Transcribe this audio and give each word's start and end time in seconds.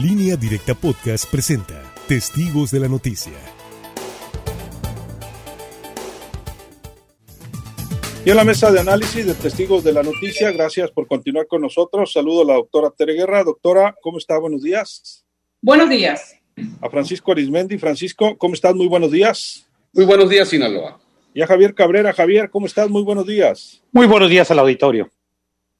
Línea 0.00 0.36
Directa 0.36 0.76
Podcast 0.76 1.28
presenta 1.28 1.82
Testigos 2.06 2.70
de 2.70 2.78
la 2.78 2.86
Noticia. 2.86 3.32
Y 8.24 8.30
en 8.30 8.36
la 8.36 8.44
mesa 8.44 8.70
de 8.70 8.78
análisis 8.78 9.26
de 9.26 9.34
Testigos 9.34 9.82
de 9.82 9.92
la 9.92 10.04
Noticia, 10.04 10.52
gracias 10.52 10.92
por 10.92 11.08
continuar 11.08 11.48
con 11.48 11.62
nosotros. 11.62 12.12
Saludo 12.12 12.42
a 12.42 12.44
la 12.44 12.54
doctora 12.54 12.92
Tere 12.96 13.14
Guerra. 13.14 13.42
Doctora, 13.42 13.96
¿cómo 14.00 14.18
está? 14.18 14.38
Buenos 14.38 14.62
días. 14.62 15.26
Buenos 15.60 15.90
días. 15.90 16.36
A 16.80 16.88
Francisco 16.88 17.32
Arismendi. 17.32 17.76
Francisco, 17.76 18.38
¿cómo 18.38 18.54
estás? 18.54 18.76
Muy 18.76 18.86
buenos 18.86 19.10
días. 19.10 19.68
Muy 19.92 20.04
buenos 20.04 20.30
días, 20.30 20.48
Sinaloa. 20.48 21.00
Y 21.34 21.42
a 21.42 21.46
Javier 21.48 21.74
Cabrera. 21.74 22.12
Javier, 22.12 22.50
¿cómo 22.50 22.66
estás? 22.66 22.88
Muy 22.88 23.02
buenos 23.02 23.26
días. 23.26 23.82
Muy 23.90 24.06
buenos 24.06 24.30
días 24.30 24.48
al 24.52 24.60
auditorio. 24.60 25.10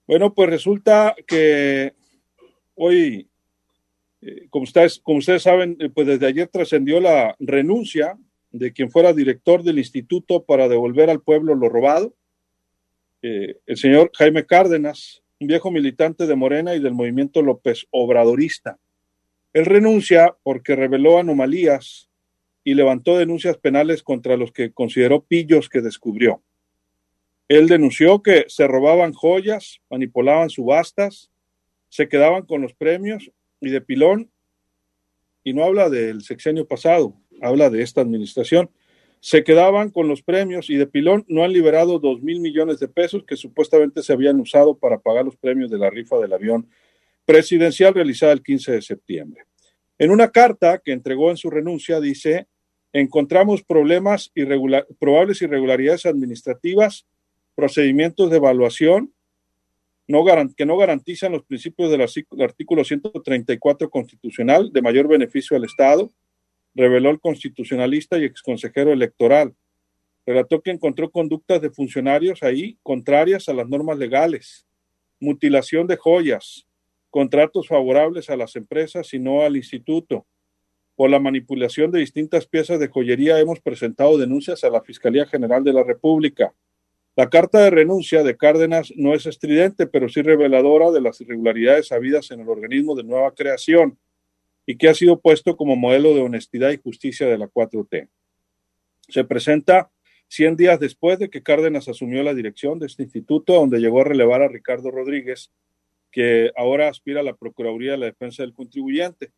Bueno, 0.09 0.35
pues 0.35 0.51
resulta 0.51 1.15
que 1.25 1.95
hoy, 2.75 3.28
eh, 4.29 4.47
como, 4.51 4.65
ustedes, 4.65 5.01
como 5.03 5.19
ustedes 5.19 5.43
saben, 5.43 5.77
eh, 5.81 5.89
pues 5.89 6.07
desde 6.07 6.27
ayer 6.27 6.49
trascendió 6.49 7.01
la 7.01 7.35
renuncia 7.39 8.19
de 8.51 8.73
quien 8.75 8.91
fuera 8.91 9.15
director 9.15 9.63
del 9.63 9.79
instituto 9.79 10.45
para 10.45 10.69
devolver 10.69 11.09
al 11.09 11.23
pueblo 11.23 11.55
lo 11.55 11.71
robado, 11.71 12.15
eh, 13.23 13.57
el 13.65 13.77
señor 13.79 14.11
Jaime 14.15 14.45
Cárdenas, 14.45 15.23
un 15.41 15.49
viejo 15.49 15.71
militante 15.71 16.27
de 16.27 16.37
Morena 16.37 16.75
y 16.75 16.81
del 16.81 16.93
movimiento 16.93 17.41
López 17.41 17.87
Obradorista. 17.91 18.79
Él 19.55 19.65
renuncia 19.65 20.37
porque 20.43 20.77
reveló 20.77 21.19
anomalías 21.19 22.11
y 22.65 22.75
levantó 22.75 23.17
denuncias 23.17 23.57
penales 23.57 24.03
contra 24.03 24.37
los 24.37 24.53
que 24.53 24.73
consideró 24.73 25.25
pillos 25.25 25.71
que 25.71 25.81
descubrió. 25.81 26.43
Él 27.49 27.67
denunció 27.67 28.23
que 28.23 28.45
se 28.49 28.67
robaban 28.67 29.15
joyas, 29.15 29.81
manipulaban 29.89 30.51
subastas, 30.51 31.31
se 31.89 32.09
quedaban 32.09 32.43
con 32.43 32.61
los 32.61 32.75
premios 32.75 33.33
y 33.61 33.71
de 33.71 33.81
pilón, 33.81 34.31
y 35.45 35.53
no 35.53 35.65
habla 35.65 35.89
del 35.89 36.23
sexenio 36.23 36.67
pasado, 36.67 37.15
habla 37.41 37.71
de 37.71 37.83
esta 37.83 38.01
administración, 38.01 38.71
se 39.21 39.43
quedaban 39.43 39.91
con 39.91 40.07
los 40.07 40.23
premios 40.23 40.71
y 40.71 40.77
de 40.77 40.87
pilón 40.87 41.25
no 41.29 41.43
han 41.43 41.53
liberado 41.53 41.99
dos 41.99 42.23
mil 42.23 42.41
millones 42.41 42.79
de 42.79 42.89
pesos 42.89 43.25
que 43.25 43.37
supuestamente 43.37 44.03
se 44.03 44.13
habían 44.13 44.39
usado 44.39 44.77
para 44.77 44.99
pagar 44.99 45.25
los 45.25 45.37
premios 45.37 45.71
de 45.71 45.79
la 45.79 45.91
rifa 45.91 46.19
del 46.19 46.33
avión 46.33 46.69
presidencial 47.25 47.95
realizada 47.95 48.33
el 48.33 48.43
15 48.43 48.73
de 48.73 48.83
septiembre. 48.83 49.43
En 49.99 50.11
una 50.11 50.31
carta 50.31 50.79
que 50.79 50.93
entregó 50.93 51.31
en 51.31 51.37
su 51.37 51.51
renuncia 51.51 52.01
dice, 52.01 52.47
encontramos 52.93 53.65
problemas 53.65 54.31
irregular, 54.35 54.87
probables 55.01 55.43
irregularidades 55.43 56.07
administrativas 56.07 57.07
procedimientos 57.57 58.31
de 58.31 58.37
evaluación 58.37 59.13
no 60.09 60.25
que 60.57 60.67
no 60.67 60.77
garantizan 60.79 61.33
los 61.33 61.45
principios 61.45 61.91
del 61.91 62.01
artículo 62.43 62.83
134 62.83 63.91
constitucional 63.91 64.73
de 64.73 64.81
mayor 64.81 65.07
beneficio 65.07 65.55
al 65.55 65.65
Estado, 65.65 66.11
reveló 66.75 67.11
el 67.11 67.21
constitucionalista 67.21 68.19
y 68.19 68.25
exconsejero 68.25 68.91
electoral. 68.91 69.55
Relató 70.25 70.63
que 70.63 70.71
encontró 70.71 71.11
conductas 71.11 71.61
de 71.61 71.71
funcionarios 71.71 72.43
ahí 72.43 72.79
contrarias 72.83 73.51
a 73.51 73.53
las 73.53 73.69
normas 73.69 73.99
legales, 73.99 74.67
mutilación 75.21 75.87
de 75.87 75.97
joyas, 75.97 76.67
contratos 77.11 77.69
favorables 77.69 78.31
a 78.31 78.37
las 78.37 78.57
empresas 78.57 79.13
y 79.13 79.19
no 79.19 79.43
al 79.43 79.57
instituto. 79.57 80.27
Por 80.97 81.11
la 81.11 81.21
manipulación 81.21 81.91
de 81.91 82.01
distintas 82.01 82.47
piezas 82.47 82.81
de 82.81 82.89
joyería 82.89 83.39
hemos 83.41 83.61
presentado 83.61 84.17
denuncias 84.17 84.65
a 84.65 84.71
la 84.71 84.81
Fiscalía 84.81 85.27
General 85.27 85.63
de 85.63 85.75
la 85.75 85.85
República. 85.85 86.55
La 87.19 87.29
carta 87.29 87.59
de 87.59 87.71
renuncia 87.71 88.23
de 88.23 88.37
Cárdenas 88.37 88.93
no 88.95 89.13
es 89.13 89.27
estridente, 89.27 89.89
pero 89.89 90.09
sí 90.09 90.23
reveladora 90.23 90.93
de 90.93 91.01
las 91.01 91.21
irregularidades 91.21 91.91
habidas 91.91 92.31
en 92.31 92.39
el 92.39 92.49
organismo 92.49 92.95
de 92.95 93.03
nueva 93.03 93.35
creación 93.35 93.99
y 94.65 94.79
que 94.79 94.89
ha 94.89 94.95
sido 94.95 95.19
puesto 95.19 95.57
como 95.57 95.75
modelo 95.75 96.15
de 96.15 96.21
honestidad 96.21 96.71
y 96.71 96.77
justicia 96.77 97.27
de 97.27 97.37
la 97.37 97.49
4T. 97.49 98.09
Se 99.09 99.25
presenta 99.25 99.91
100 100.29 100.55
días 100.55 100.79
después 100.79 101.19
de 101.19 101.29
que 101.29 101.43
Cárdenas 101.43 101.89
asumió 101.89 102.23
la 102.23 102.35
dirección 102.35 102.79
de 102.79 102.87
este 102.87 103.03
instituto, 103.03 103.55
donde 103.55 103.81
llegó 103.81 104.03
a 104.03 104.05
relevar 104.05 104.43
a 104.43 104.49
Ricardo 104.49 104.93
Rodríguez, 104.93 105.51
que 106.13 106.53
ahora 106.57 106.89
aspira 106.89 107.23
a 107.23 107.25
la 107.25 107.35
Procuraduría 107.35 107.91
de 107.91 107.99
la 107.99 108.07
Defensa 108.07 108.45
del 108.45 108.55
Contribuyente. 108.55 109.33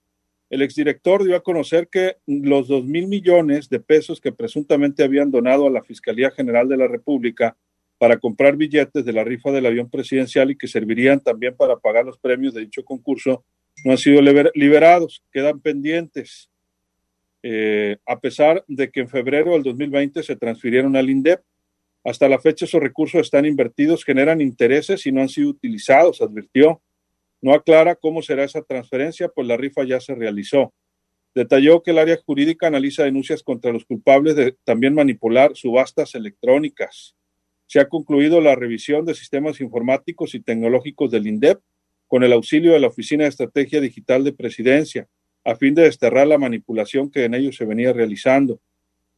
El 0.51 0.61
exdirector 0.61 1.25
dio 1.25 1.35
a 1.35 1.43
conocer 1.43 1.89
que 1.89 2.19
los 2.27 2.69
dos 2.69 2.85
mil 2.85 3.07
millones 3.07 3.71
de 3.71 3.81
pesos 3.81 4.21
que 4.21 4.33
presuntamente 4.33 5.03
habían 5.03 5.31
donado 5.31 5.67
a 5.67 5.71
la 5.71 5.83
Fiscalía 5.83 6.31
General 6.31 6.69
de 6.69 6.77
la 6.77 6.87
República 6.87 7.57
para 8.01 8.19
comprar 8.19 8.57
billetes 8.57 9.05
de 9.05 9.13
la 9.13 9.25
rifa 9.25 9.51
del 9.51 9.67
avión 9.67 9.91
presidencial 9.91 10.51
y 10.51 10.57
que 10.57 10.67
servirían 10.67 11.21
también 11.21 11.55
para 11.55 11.77
pagar 11.77 12.07
los 12.07 12.17
premios 12.17 12.55
de 12.55 12.63
dicho 12.63 12.83
concurso, 12.83 13.45
no 13.85 13.93
han 13.93 13.99
sido 13.99 14.23
liberados, 14.55 15.23
quedan 15.31 15.61
pendientes. 15.61 16.49
Eh, 17.43 17.99
a 18.07 18.19
pesar 18.19 18.65
de 18.67 18.91
que 18.91 19.01
en 19.01 19.09
febrero 19.11 19.53
del 19.53 19.63
2020 19.65 20.23
se 20.23 20.35
transfirieron 20.35 20.97
al 20.97 21.11
INDEP, 21.11 21.43
hasta 22.03 22.27
la 22.27 22.39
fecha 22.39 22.65
esos 22.65 22.81
recursos 22.81 23.21
están 23.21 23.45
invertidos, 23.45 24.03
generan 24.03 24.41
intereses 24.41 25.05
y 25.05 25.13
no 25.13 25.21
han 25.21 25.29
sido 25.29 25.51
utilizados, 25.51 26.23
advirtió. 26.23 26.81
No 27.43 27.53
aclara 27.53 27.97
cómo 27.97 28.23
será 28.23 28.45
esa 28.45 28.63
transferencia, 28.63 29.29
pues 29.29 29.47
la 29.47 29.59
rifa 29.59 29.85
ya 29.85 30.01
se 30.01 30.15
realizó. 30.15 30.73
Detalló 31.35 31.83
que 31.83 31.91
el 31.91 31.99
área 31.99 32.17
jurídica 32.17 32.69
analiza 32.69 33.05
denuncias 33.05 33.43
contra 33.43 33.75
los 33.75 33.85
culpables 33.85 34.37
de 34.37 34.57
también 34.65 34.95
manipular 34.95 35.55
subastas 35.55 36.15
electrónicas 36.15 37.15
se 37.71 37.79
ha 37.79 37.89
concluido 37.89 38.41
la 38.41 38.57
revisión 38.57 39.05
de 39.05 39.15
sistemas 39.15 39.61
informáticos 39.61 40.35
y 40.35 40.41
tecnológicos 40.41 41.09
del 41.13 41.29
INDEP 41.29 41.61
con 42.09 42.25
el 42.25 42.33
auxilio 42.33 42.73
de 42.73 42.81
la 42.81 42.89
Oficina 42.89 43.23
de 43.23 43.31
Estrategia 43.31 43.81
Digital 43.81 44.25
de 44.25 44.33
Presidencia, 44.33 45.07
a 45.45 45.55
fin 45.55 45.73
de 45.77 45.83
desterrar 45.83 46.27
la 46.27 46.37
manipulación 46.37 47.13
que 47.13 47.25
en 47.25 47.33
ellos 47.33 47.55
se 47.55 47.65
venía 47.65 47.93
realizando. 47.93 48.61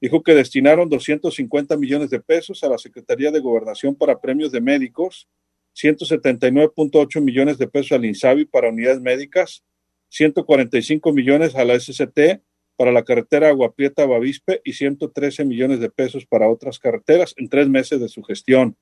Dijo 0.02 0.22
que 0.22 0.34
destinaron 0.34 0.90
250 0.90 1.78
millones 1.78 2.10
de 2.10 2.20
pesos 2.20 2.62
a 2.62 2.68
la 2.68 2.76
Secretaría 2.76 3.30
de 3.30 3.40
Gobernación 3.40 3.94
para 3.94 4.20
premios 4.20 4.52
de 4.52 4.60
médicos, 4.60 5.30
179.8 5.74 7.22
millones 7.22 7.56
de 7.56 7.68
pesos 7.68 7.92
al 7.92 8.04
INSABI 8.04 8.44
para 8.44 8.68
unidades 8.68 9.00
médicas, 9.00 9.64
145 10.10 11.10
millones 11.14 11.54
a 11.54 11.64
la 11.64 11.80
SCT 11.80 12.42
para 12.82 12.90
la 12.90 13.04
carretera 13.04 13.48
Agua 13.48 13.72
Prieta 13.72 14.06
Bavispe 14.06 14.60
y 14.64 14.72
113 14.72 15.44
millones 15.44 15.78
de 15.78 15.88
pesos 15.88 16.26
para 16.26 16.48
otras 16.48 16.80
carreteras 16.80 17.32
en 17.36 17.48
tres 17.48 17.68
meses 17.68 18.00
de 18.00 18.08
su 18.08 18.24
gestión. 18.24 18.76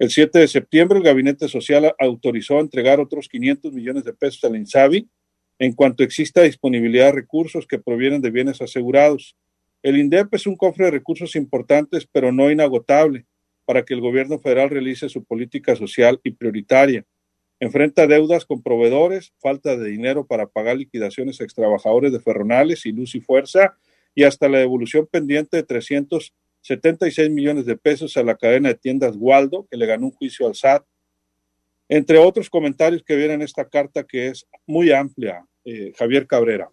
El 0.00 0.10
7 0.10 0.40
de 0.40 0.48
septiembre, 0.48 0.98
el 0.98 1.04
Gabinete 1.04 1.46
Social 1.46 1.94
autorizó 2.00 2.58
entregar 2.58 2.98
otros 2.98 3.28
500 3.28 3.72
millones 3.72 4.02
de 4.02 4.14
pesos 4.14 4.42
al 4.42 4.56
INSABI 4.56 5.08
en 5.60 5.72
cuanto 5.74 6.02
exista 6.02 6.42
disponibilidad 6.42 7.04
de 7.04 7.12
recursos 7.12 7.68
que 7.68 7.78
provienen 7.78 8.20
de 8.20 8.32
bienes 8.32 8.60
asegurados. 8.60 9.36
El 9.80 9.96
INDEP 9.96 10.34
es 10.34 10.48
un 10.48 10.56
cofre 10.56 10.86
de 10.86 10.90
recursos 10.90 11.36
importantes, 11.36 12.04
pero 12.10 12.32
no 12.32 12.50
inagotable, 12.50 13.26
para 13.64 13.84
que 13.84 13.94
el 13.94 14.00
gobierno 14.00 14.40
federal 14.40 14.70
realice 14.70 15.08
su 15.08 15.22
política 15.22 15.76
social 15.76 16.18
y 16.24 16.32
prioritaria 16.32 17.06
enfrenta 17.60 18.06
deudas 18.06 18.44
con 18.44 18.62
proveedores, 18.62 19.32
falta 19.38 19.76
de 19.76 19.88
dinero 19.88 20.26
para 20.26 20.46
pagar 20.46 20.76
liquidaciones 20.76 21.40
a 21.40 21.44
extrabajadores 21.44 22.12
de 22.12 22.20
Ferronales 22.20 22.84
y 22.86 22.92
Luz 22.92 23.14
y 23.14 23.20
Fuerza 23.20 23.76
y 24.14 24.24
hasta 24.24 24.48
la 24.48 24.58
devolución 24.58 25.06
pendiente 25.06 25.56
de 25.56 25.62
376 25.62 27.30
millones 27.30 27.66
de 27.66 27.76
pesos 27.76 28.16
a 28.16 28.22
la 28.22 28.36
cadena 28.36 28.70
de 28.70 28.74
tiendas 28.74 29.14
Waldo, 29.16 29.66
que 29.70 29.76
le 29.76 29.86
ganó 29.86 30.06
un 30.06 30.12
juicio 30.12 30.46
al 30.46 30.54
SAT, 30.54 30.84
entre 31.88 32.18
otros 32.18 32.50
comentarios 32.50 33.02
que 33.02 33.16
vienen 33.16 33.36
en 33.36 33.42
esta 33.42 33.68
carta 33.68 34.04
que 34.04 34.28
es 34.28 34.46
muy 34.66 34.90
amplia, 34.90 35.46
eh, 35.64 35.92
Javier 35.96 36.26
Cabrera. 36.26 36.70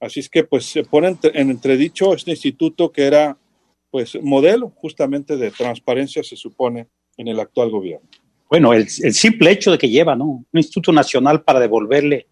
Así 0.00 0.20
es 0.20 0.28
que 0.28 0.44
pues 0.44 0.66
se 0.66 0.84
pone 0.84 1.16
en 1.22 1.50
entredicho 1.50 2.14
este 2.14 2.30
instituto 2.30 2.92
que 2.92 3.06
era 3.06 3.38
pues 3.90 4.20
modelo 4.22 4.70
justamente 4.70 5.36
de 5.36 5.50
transparencia 5.50 6.22
se 6.22 6.36
supone 6.36 6.88
en 7.16 7.28
el 7.28 7.40
actual 7.40 7.70
gobierno 7.70 8.08
bueno, 8.48 8.72
el, 8.72 8.88
simple 8.88 9.50
hecho 9.50 9.72
de 9.72 9.78
que 9.78 9.88
lleva 9.88 10.14
¿no? 10.14 10.24
un 10.24 10.46
instituto 10.52 10.92
nacional 10.92 11.42
para 11.42 11.60
devolverle 11.60 12.26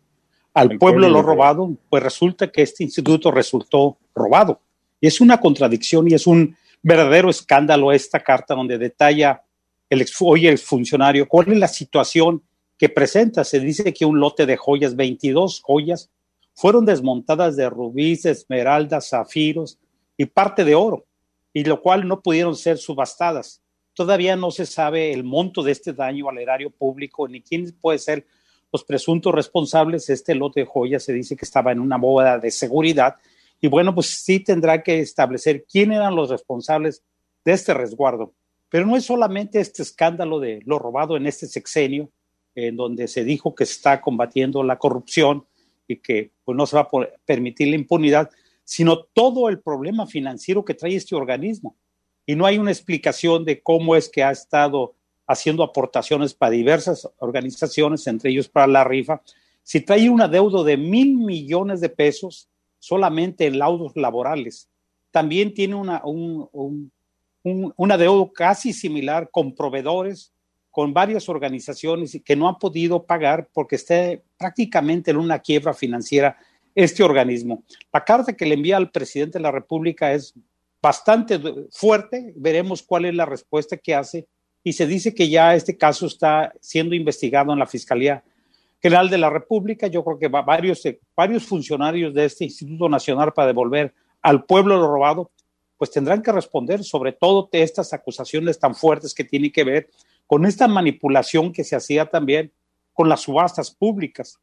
al 0.55 0.77
pueblo, 0.79 1.09
lo 1.09 1.23
robado, 1.23 1.75
pues 1.89 2.03
resulta 2.03 2.51
que 2.51 2.63
este 2.63 2.85
instituto 2.85 3.31
resultó 3.31 3.99
robado. 4.15 4.61
Y 5.01 5.07
es 5.07 5.21
una 5.21 5.41
contradicción 5.41 6.11
y 6.11 6.15
es 6.15 6.27
un 6.27 6.57
verdadero 6.83 7.31
escándalo 7.31 7.93
esta 7.93 8.21
carta 8.21 8.55
donde 8.55 8.77
detalla 8.77 9.43
el 9.89 10.07
hoy 10.21 10.47
el 10.47 10.59
funcionario 10.59 11.29
cuál 11.29 11.53
es 11.53 11.59
la 11.59 11.69
situación 11.69 12.43
que 12.77 12.89
presenta. 12.89 13.45
Se 13.45 13.61
dice 13.61 13.95
que 13.95 14.05
un 14.05 14.21
lote 14.21 14.45
de 14.45 14.57
joyas, 14.57 14.95
22 14.95 15.63
joyas, 15.63 16.11
fueron 16.55 16.85
desmontadas 16.85 17.57
de 17.57 17.71
rubíes, 17.71 18.27
esmeraldas, 18.27 19.09
zafiros 19.09 19.79
y 20.17 20.27
parte 20.27 20.65
de 20.65 20.75
oro, 20.75 21.07
y 21.53 21.65
lo 21.65 21.81
cual 21.81 22.07
no 22.07 22.21
pudieron 22.21 22.57
ser 22.57 22.77
subastadas. 22.77 23.62
Todavía 23.95 24.37
no 24.37 24.51
se 24.51 24.67
sabe 24.67 25.13
el 25.13 25.25
monto 25.25 25.63
de 25.63 25.73
este 25.73 25.93
daño 25.93 26.29
al 26.29 26.39
erario 26.39 26.71
público 26.71 27.29
ni 27.29 27.43
quién 27.43 27.75
puede 27.81 27.99
ser 27.99 28.27
los 28.73 28.85
presuntos 28.85 29.35
responsables. 29.35 30.09
Este 30.09 30.35
lote 30.35 30.61
de 30.61 30.67
joyas 30.67 31.03
se 31.03 31.13
dice 31.13 31.37
que 31.37 31.45
estaba 31.45 31.73
en 31.73 31.81
una 31.81 31.99
bóveda 31.99 32.39
de 32.39 32.51
seguridad 32.51 33.17
y 33.61 33.69
bueno, 33.69 33.95
pues 33.95 34.09
sí 34.09 34.41
tendrá 34.41 34.83
que 34.83 34.99
establecer 34.99 35.65
quién 35.71 35.93
eran 35.93 36.17
los 36.17 36.31
responsables 36.31 37.05
de 37.45 37.53
este 37.53 37.73
resguardo. 37.73 38.35
Pero 38.69 38.87
no 38.87 38.97
es 38.97 39.05
solamente 39.05 39.61
este 39.61 39.83
escándalo 39.83 40.41
de 40.41 40.61
lo 40.65 40.81
robado 40.81 41.17
en 41.17 41.27
este 41.27 41.47
sexenio, 41.47 42.11
en 42.57 42.75
donde 42.75 43.07
se 43.07 43.23
dijo 43.23 43.55
que 43.55 43.63
está 43.63 44.01
combatiendo 44.01 44.65
la 44.65 44.79
corrupción 44.79 45.47
y 45.87 45.99
que 45.99 46.33
pues, 46.45 46.57
no 46.57 46.67
se 46.67 46.77
va 46.77 46.83
a 46.83 46.91
permitir 47.25 47.69
la 47.69 47.77
impunidad, 47.77 48.31
sino 48.65 49.05
todo 49.05 49.49
el 49.49 49.61
problema 49.61 50.07
financiero 50.07 50.65
que 50.65 50.75
trae 50.75 50.97
este 50.97 51.15
organismo. 51.15 51.77
Y 52.27 52.37
no 52.37 52.47
hay 52.47 52.59
una 52.59 52.71
explicación 52.71 53.45
de 53.45 53.63
cómo 53.63 53.97
es 53.97 54.09
que 54.09 54.23
ha 54.23 54.31
estado 54.31 54.95
haciendo 55.27 55.63
aportaciones 55.63 56.35
para 56.35 56.51
diversas 56.51 57.09
organizaciones, 57.19 58.07
entre 58.07 58.31
ellos 58.31 58.49
para 58.49 58.67
la 58.67 58.85
rifa. 58.85 59.23
Si 59.63 59.81
trae 59.81 60.11
un 60.11 60.21
adeudo 60.21 60.65
de 60.65 60.77
mil 60.77 61.17
millones 61.17 61.81
de 61.81 61.89
pesos 61.89 62.49
solamente 62.79 63.47
en 63.47 63.59
laudos 63.59 63.93
laborales, 63.97 64.69
también 65.11 65.55
tiene 65.55 65.75
una, 65.75 66.03
un, 66.05 66.49
un, 66.53 66.93
un, 67.77 68.29
casi 68.35 68.73
similar 68.73 69.31
con 69.31 69.55
proveedores, 69.55 70.33
con 70.71 70.93
varias 70.95 71.29
organizaciones 71.29 72.19
que 72.25 72.35
no 72.35 72.49
han 72.49 72.59
podido 72.59 73.05
pagar 73.05 73.49
porque 73.53 73.77
está 73.77 74.19
prácticamente 74.39 75.11
en 75.11 75.19
una 75.19 75.39
quiebra 75.39 75.75
financiera 75.75 76.37
este 76.75 77.03
organismo. 77.03 77.63
La 77.93 78.03
carta 78.03 78.33
que 78.33 78.47
le 78.47 78.55
envía 78.55 78.79
al 78.79 78.91
presidente 78.91 79.39
de 79.39 79.43
la 79.43 79.51
República 79.51 80.13
es 80.13 80.35
bastante 80.83 81.41
fuerte, 81.71 82.33
veremos 82.37 82.83
cuál 82.83 83.05
es 83.05 83.15
la 83.15 83.25
respuesta 83.25 83.77
que 83.77 83.95
hace 83.95 84.27
y 84.65 84.73
se 84.73 84.87
dice 84.87 85.15
que 85.15 85.29
ya 85.29 85.55
este 85.55 85.77
caso 85.77 86.07
está 86.07 86.53
siendo 86.61 86.95
investigado 86.95 87.53
en 87.53 87.59
la 87.59 87.67
Fiscalía 87.67 88.25
General 88.81 89.09
de 89.09 89.19
la 89.19 89.31
República. 89.31 89.87
Yo 89.87 90.05
creo 90.05 90.19
que 90.19 90.29
varios, 90.29 90.83
varios 91.17 91.45
funcionarios 91.45 92.13
de 92.13 92.25
este 92.25 92.45
Instituto 92.45 92.89
Nacional 92.89 93.33
para 93.33 93.49
devolver 93.49 93.95
al 94.21 94.45
pueblo 94.45 94.77
lo 94.77 94.89
robado, 94.89 95.31
pues 95.79 95.91
tendrán 95.91 96.23
que 96.23 96.33
responder 96.33 96.85
sobre 96.85 97.13
todo 97.13 97.49
de 97.51 97.63
estas 97.63 97.93
acusaciones 97.93 98.59
tan 98.59 98.75
fuertes 98.75 99.15
que 99.15 99.25
tienen 99.25 99.53
que 99.53 99.65
ver 99.65 99.89
con 100.27 100.47
esta 100.47 100.69
manipulación 100.69 101.53
que 101.53 101.65
se 101.65 101.77
hacía 101.77 102.07
también 102.07 102.53
con 102.93 103.09
las 103.09 103.23
subastas 103.23 103.71
públicas. 103.71 104.39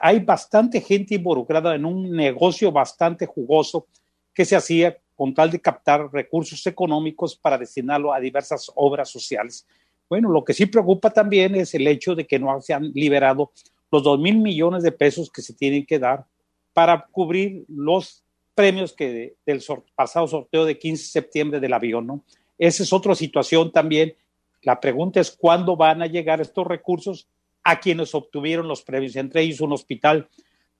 hay 0.00 0.20
bastante 0.20 0.80
gente 0.80 1.14
involucrada 1.14 1.74
en 1.74 1.84
un 1.84 2.10
negocio 2.10 2.70
bastante 2.70 3.26
jugoso 3.26 3.86
que 4.34 4.44
se 4.44 4.56
hacía 4.56 4.98
con 5.22 5.34
tal 5.34 5.52
de 5.52 5.60
captar 5.60 6.12
recursos 6.12 6.66
económicos 6.66 7.36
para 7.36 7.56
destinarlo 7.56 8.12
a 8.12 8.18
diversas 8.18 8.72
obras 8.74 9.08
sociales. 9.08 9.64
Bueno, 10.08 10.28
lo 10.28 10.42
que 10.42 10.52
sí 10.52 10.66
preocupa 10.66 11.10
también 11.10 11.54
es 11.54 11.72
el 11.74 11.86
hecho 11.86 12.16
de 12.16 12.26
que 12.26 12.40
no 12.40 12.60
se 12.60 12.74
han 12.74 12.90
liberado 12.92 13.52
los 13.92 14.02
dos 14.02 14.18
mil 14.18 14.38
millones 14.38 14.82
de 14.82 14.90
pesos 14.90 15.30
que 15.30 15.40
se 15.40 15.54
tienen 15.54 15.86
que 15.86 16.00
dar 16.00 16.26
para 16.72 17.06
cubrir 17.06 17.64
los 17.68 18.24
premios 18.52 18.92
que 18.94 19.36
del 19.46 19.62
pasado 19.94 20.26
sorteo 20.26 20.64
de 20.64 20.76
15 20.76 21.00
de 21.00 21.08
septiembre 21.08 21.60
del 21.60 21.72
avión, 21.72 22.04
¿no? 22.04 22.24
Esa 22.58 22.82
es 22.82 22.92
otra 22.92 23.14
situación 23.14 23.70
también. 23.70 24.16
La 24.62 24.80
pregunta 24.80 25.20
es 25.20 25.30
cuándo 25.30 25.76
van 25.76 26.02
a 26.02 26.06
llegar 26.06 26.40
estos 26.40 26.66
recursos 26.66 27.28
a 27.62 27.78
quienes 27.78 28.12
obtuvieron 28.16 28.66
los 28.66 28.82
premios, 28.82 29.14
entre 29.14 29.42
ellos 29.42 29.60
un 29.60 29.72
hospital 29.72 30.28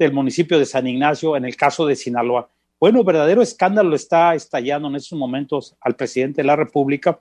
del 0.00 0.12
municipio 0.12 0.58
de 0.58 0.66
San 0.66 0.88
Ignacio, 0.88 1.36
en 1.36 1.44
el 1.44 1.54
caso 1.54 1.86
de 1.86 1.94
Sinaloa. 1.94 2.50
Bueno, 2.82 3.04
verdadero 3.04 3.42
escándalo 3.42 3.94
está 3.94 4.34
estallando 4.34 4.88
en 4.88 4.96
estos 4.96 5.16
momentos 5.16 5.76
al 5.82 5.94
presidente 5.94 6.42
de 6.42 6.48
la 6.48 6.56
República 6.56 7.20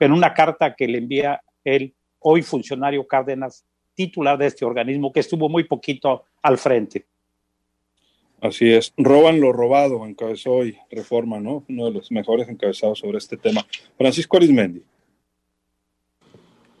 en 0.00 0.10
una 0.10 0.32
carta 0.32 0.74
que 0.74 0.88
le 0.88 0.96
envía 0.96 1.42
el 1.64 1.94
hoy 2.20 2.40
funcionario 2.40 3.06
Cárdenas, 3.06 3.66
titular 3.94 4.38
de 4.38 4.46
este 4.46 4.64
organismo, 4.64 5.12
que 5.12 5.20
estuvo 5.20 5.50
muy 5.50 5.64
poquito 5.64 6.24
al 6.40 6.56
frente. 6.56 7.04
Así 8.40 8.72
es, 8.72 8.94
roban 8.96 9.38
lo 9.38 9.52
robado, 9.52 10.06
encabezó 10.06 10.52
hoy 10.52 10.78
Reforma, 10.90 11.38
¿no? 11.38 11.62
Uno 11.68 11.84
de 11.84 11.90
los 11.90 12.10
mejores 12.10 12.48
encabezados 12.48 13.00
sobre 13.00 13.18
este 13.18 13.36
tema. 13.36 13.66
Francisco 13.98 14.38
Arismendi. 14.38 14.82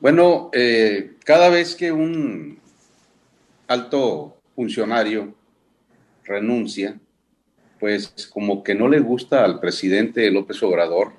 Bueno, 0.00 0.48
eh, 0.54 1.16
cada 1.22 1.50
vez 1.50 1.76
que 1.76 1.92
un 1.92 2.58
alto 3.68 4.38
funcionario 4.54 5.34
renuncia, 6.24 6.98
pues 7.82 8.28
como 8.32 8.62
que 8.62 8.76
no 8.76 8.88
le 8.88 9.00
gusta 9.00 9.44
al 9.44 9.58
presidente 9.58 10.30
López 10.30 10.62
Obrador 10.62 11.14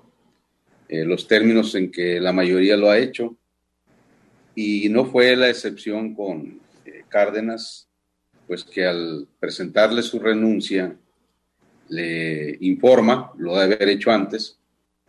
eh, 0.88 1.04
los 1.04 1.28
términos 1.28 1.76
en 1.76 1.92
que 1.92 2.22
la 2.22 2.32
mayoría 2.32 2.78
lo 2.78 2.90
ha 2.90 3.00
hecho. 3.00 3.36
Y 4.56 4.88
no 4.88 5.04
fue 5.04 5.36
la 5.36 5.50
excepción 5.50 6.16
con 6.16 6.62
eh, 6.86 7.04
Cárdenas, 7.10 7.90
pues 8.48 8.64
que 8.64 8.86
al 8.86 9.28
presentarle 9.42 10.02
su 10.04 10.20
renuncia 10.20 10.96
le 11.90 12.58
informa, 12.62 13.34
lo 13.38 13.58
debe 13.58 13.76
haber 13.76 13.90
hecho 13.90 14.12
antes, 14.12 14.58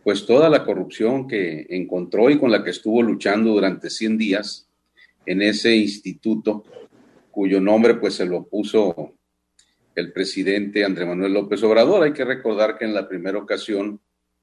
pues 0.03 0.25
toda 0.25 0.49
la 0.49 0.65
corrupción 0.65 1.25
que 1.25 1.67
encontró 1.69 2.29
y 2.29 2.37
con 2.37 2.51
la 2.51 2.65
que 2.65 2.71
estuvo 2.71 3.01
luchando 3.01 3.51
durante 3.51 3.89
100 3.89 4.17
días 4.17 4.67
en 5.25 5.41
ese 5.41 5.73
instituto, 5.73 6.65
cuyo 7.31 7.61
nombre 7.61 7.93
pues 7.95 8.15
se 8.15 8.25
lo 8.25 8.43
puso 8.43 9.14
el 9.95 10.11
presidente 10.11 10.83
Andrés 10.83 11.07
Manuel 11.07 11.33
López 11.33 11.63
Obrador. 11.63 12.03
Hay 12.03 12.13
que 12.13 12.25
recordar 12.25 12.77
que 12.77 12.85
en 12.85 12.93
la 12.93 13.07
primera 13.07 13.37
ocasión 13.37 13.99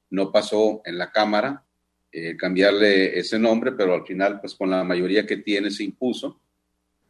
no 0.09 0.31
pasó 0.31 0.81
en 0.85 0.97
la 0.97 1.11
Cámara 1.11 1.63
eh, 2.11 2.35
cambiarle 2.35 3.17
ese 3.17 3.39
nombre, 3.39 3.71
pero 3.71 3.93
al 3.93 4.05
final, 4.05 4.39
pues 4.39 4.55
con 4.55 4.69
la 4.69 4.83
mayoría 4.83 5.25
que 5.25 5.37
tiene, 5.37 5.71
se 5.71 5.83
impuso. 5.83 6.39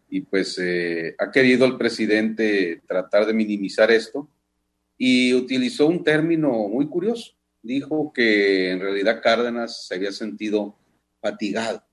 Y 0.10 0.22
pues 0.22 0.60
eh, 0.60 1.16
ha 1.18 1.32
querido 1.32 1.66
el 1.66 1.78
presidente 1.78 2.82
tratar 2.86 3.26
de 3.26 3.34
minimizar 3.34 3.92
esto 3.92 4.30
y 4.98 5.34
utilizó 5.34 5.88
un 5.88 6.04
término 6.04 6.52
muy 6.68 6.88
curioso. 6.88 7.34
Dijo 7.62 8.12
que 8.14 8.72
en 8.72 8.80
realidad 8.80 9.22
Cárdenas 9.24 9.88
se 9.88 9.96
había 9.96 10.12
sentido 10.12 10.78
fatigado 11.20 11.84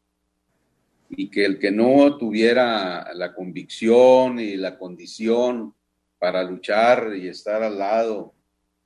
y 1.08 1.29
que 1.29 1.44
el 1.44 1.58
que 1.58 1.70
no 1.70 2.17
tuviera 2.17 3.12
la 3.14 3.35
convicción 3.35 4.38
y 4.38 4.56
la 4.56 4.79
condición 4.79 5.75
para 6.20 6.44
luchar 6.44 7.14
y 7.17 7.28
estar 7.28 7.62
al 7.62 7.78
lado 7.78 8.34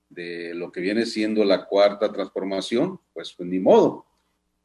de 0.08 0.54
lo 0.54 0.70
que 0.70 0.81
viene 0.81 1.04
siendo 1.04 1.44
la 1.44 1.66
cuarta 1.66 2.12
transformación, 2.12 3.00
pues, 3.12 3.34
pues 3.36 3.48
ni 3.48 3.58
modo. 3.58 4.06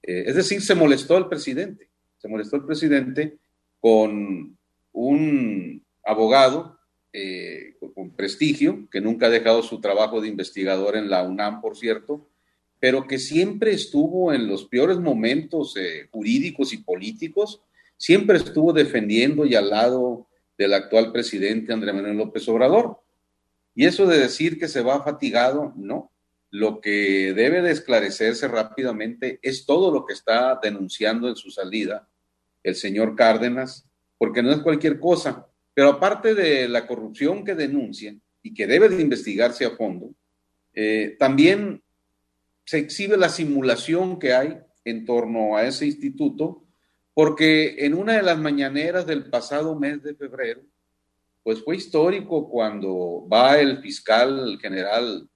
Eh, 0.03 0.25
es 0.27 0.35
decir, 0.35 0.61
se 0.61 0.75
molestó 0.75 1.17
el 1.17 1.27
presidente, 1.27 1.89
se 2.19 2.27
molestó 2.27 2.55
el 2.55 2.65
presidente 2.65 3.37
con 3.81 4.55
un 4.93 5.83
abogado 6.05 6.77
eh, 7.11 7.75
con 7.95 8.11
prestigio, 8.11 8.87
que 8.91 9.01
nunca 9.01 9.25
ha 9.25 9.29
dejado 9.31 9.63
su 9.63 9.81
trabajo 9.81 10.21
de 10.21 10.27
investigador 10.27 10.95
en 10.95 11.09
la 11.09 11.23
UNAM, 11.23 11.61
por 11.61 11.75
cierto, 11.75 12.29
pero 12.79 13.07
que 13.07 13.17
siempre 13.17 13.71
estuvo 13.71 14.31
en 14.31 14.47
los 14.47 14.65
peores 14.65 14.99
momentos 14.99 15.75
eh, 15.75 16.07
jurídicos 16.11 16.71
y 16.71 16.77
políticos, 16.77 17.61
siempre 17.97 18.37
estuvo 18.37 18.73
defendiendo 18.73 19.45
y 19.45 19.55
al 19.55 19.71
lado 19.71 20.28
del 20.59 20.73
actual 20.73 21.13
presidente 21.13 21.71
Andrés 21.71 21.95
Manuel 21.95 22.17
López 22.17 22.47
Obrador. 22.49 22.99
Y 23.73 23.85
eso 23.85 24.05
de 24.05 24.19
decir 24.19 24.59
que 24.59 24.67
se 24.67 24.81
va 24.81 25.01
fatigado, 25.01 25.73
no. 25.77 26.11
Lo 26.51 26.81
que 26.81 27.33
debe 27.33 27.61
de 27.61 27.71
esclarecerse 27.71 28.47
rápidamente 28.49 29.39
es 29.41 29.65
todo 29.65 29.89
lo 29.89 30.05
que 30.05 30.13
está 30.13 30.59
denunciando 30.61 31.29
en 31.29 31.37
su 31.37 31.49
salida 31.49 32.09
el 32.61 32.75
señor 32.75 33.15
Cárdenas, 33.15 33.87
porque 34.17 34.43
no 34.43 34.51
es 34.51 34.59
cualquier 34.59 34.99
cosa. 34.99 35.47
Pero 35.73 35.91
aparte 35.91 36.35
de 36.35 36.67
la 36.67 36.85
corrupción 36.85 37.45
que 37.45 37.55
denuncia 37.55 38.13
y 38.43 38.53
que 38.53 38.67
debe 38.67 38.89
de 38.89 39.01
investigarse 39.01 39.65
a 39.65 39.77
fondo, 39.77 40.13
eh, 40.73 41.15
también 41.17 41.81
se 42.65 42.79
exhibe 42.79 43.15
la 43.15 43.29
simulación 43.29 44.19
que 44.19 44.33
hay 44.33 44.59
en 44.83 45.05
torno 45.05 45.55
a 45.55 45.63
ese 45.65 45.85
instituto 45.85 46.65
porque 47.19 47.75
en 47.79 47.95
una 47.95 48.13
de 48.13 48.21
las 48.21 48.39
mañaneras 48.39 49.05
del 49.05 49.29
pasado 49.29 49.77
mes 49.77 50.01
de 50.01 50.15
febrero, 50.15 50.61
pues 51.43 51.61
fue 51.61 51.75
histórico 51.75 52.49
cuando 52.49 53.27
va 53.27 53.59
el 53.59 53.79
fiscal 53.79 54.57
general 54.61 55.27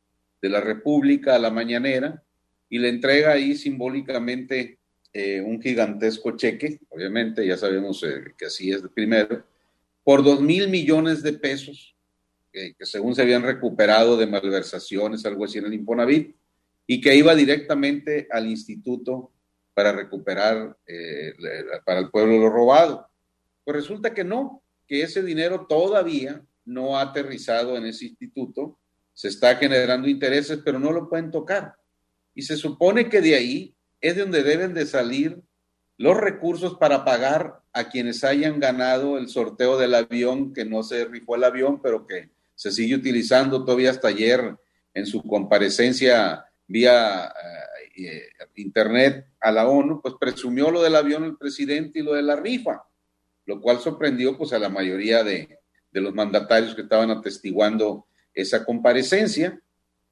de 0.41 0.47
la 0.47 0.61
República 0.61 1.35
a 1.35 1.39
la 1.39 1.49
mañanera 1.49 2.23
y 2.69 2.79
le 2.79 2.87
entrega 2.87 3.33
ahí 3.33 3.57
simbólicamente 3.57 4.79
eh, 5.11 5.41
un 5.41 5.61
gigantesco 5.61 6.37
cheque, 6.37 6.79
obviamente 6.87 7.45
ya 7.45 7.57
sabemos 7.57 8.01
eh, 8.03 8.31
que 8.37 8.45
así 8.45 8.71
es 8.71 8.81
de 8.81 8.87
primero, 8.87 9.43
por 10.05 10.23
dos 10.23 10.39
mil 10.39 10.69
millones 10.69 11.21
de 11.21 11.33
pesos, 11.33 11.97
que 12.53 12.73
según 12.79 13.13
se 13.13 13.23
habían 13.23 13.43
recuperado 13.43 14.15
de 14.15 14.25
malversaciones, 14.25 15.25
algo 15.25 15.43
así 15.43 15.57
en 15.57 15.65
el 15.65 15.73
Infonavit, 15.73 16.33
y 16.87 17.01
que 17.01 17.13
iba 17.13 17.35
directamente 17.35 18.29
al 18.31 18.47
instituto 18.47 19.32
para 19.73 19.91
recuperar 19.91 20.77
eh, 20.85 21.33
para 21.85 21.99
el 21.99 22.09
pueblo 22.09 22.37
lo 22.37 22.49
robado. 22.49 23.09
Pues 23.63 23.77
resulta 23.77 24.13
que 24.13 24.23
no, 24.23 24.61
que 24.87 25.01
ese 25.01 25.23
dinero 25.23 25.65
todavía 25.67 26.41
no 26.65 26.97
ha 26.97 27.01
aterrizado 27.01 27.77
en 27.77 27.85
ese 27.85 28.05
instituto, 28.05 28.77
se 29.13 29.27
está 29.27 29.55
generando 29.55 30.07
intereses, 30.07 30.59
pero 30.63 30.79
no 30.79 30.91
lo 30.91 31.09
pueden 31.09 31.31
tocar. 31.31 31.75
Y 32.35 32.41
se 32.43 32.57
supone 32.57 33.09
que 33.09 33.21
de 33.21 33.35
ahí 33.35 33.75
es 34.01 34.15
de 34.15 34.21
donde 34.21 34.43
deben 34.43 34.73
de 34.73 34.85
salir 34.85 35.41
los 35.97 36.17
recursos 36.17 36.75
para 36.77 37.05
pagar 37.05 37.61
a 37.71 37.89
quienes 37.89 38.23
hayan 38.23 38.59
ganado 38.59 39.17
el 39.17 39.29
sorteo 39.29 39.77
del 39.77 39.95
avión, 39.95 40.53
que 40.53 40.65
no 40.65 40.83
se 40.83 41.05
rifó 41.05 41.35
el 41.35 41.43
avión, 41.43 41.81
pero 41.81 42.05
que 42.07 42.29
se 42.55 42.71
sigue 42.71 42.95
utilizando 42.95 43.63
todavía 43.63 43.91
hasta 43.91 44.09
ayer 44.09 44.55
en 44.93 45.05
su 45.05 45.23
comparecencia 45.23 46.45
vía 46.67 47.25
eh, 47.25 47.72
eh, 47.95 48.29
internet 48.55 49.27
a 49.39 49.51
la 49.51 49.67
ONU, 49.67 50.01
pues 50.01 50.15
presumió 50.19 50.71
lo 50.71 50.81
del 50.81 50.95
avión 50.95 51.23
el 51.23 51.37
presidente 51.37 51.99
y 51.99 52.03
lo 52.03 52.13
de 52.13 52.23
la 52.23 52.35
rifa, 52.35 52.83
lo 53.45 53.61
cual 53.61 53.79
sorprendió 53.79 54.37
pues 54.37 54.53
a 54.53 54.59
la 54.59 54.69
mayoría 54.69 55.23
de, 55.23 55.59
los 55.91 56.13
mandatarios 56.15 56.73
que 56.73 56.81
estaban 56.81 57.11
atestiguando 57.11 58.07
esa 58.33 58.65
comparecencia. 58.65 59.61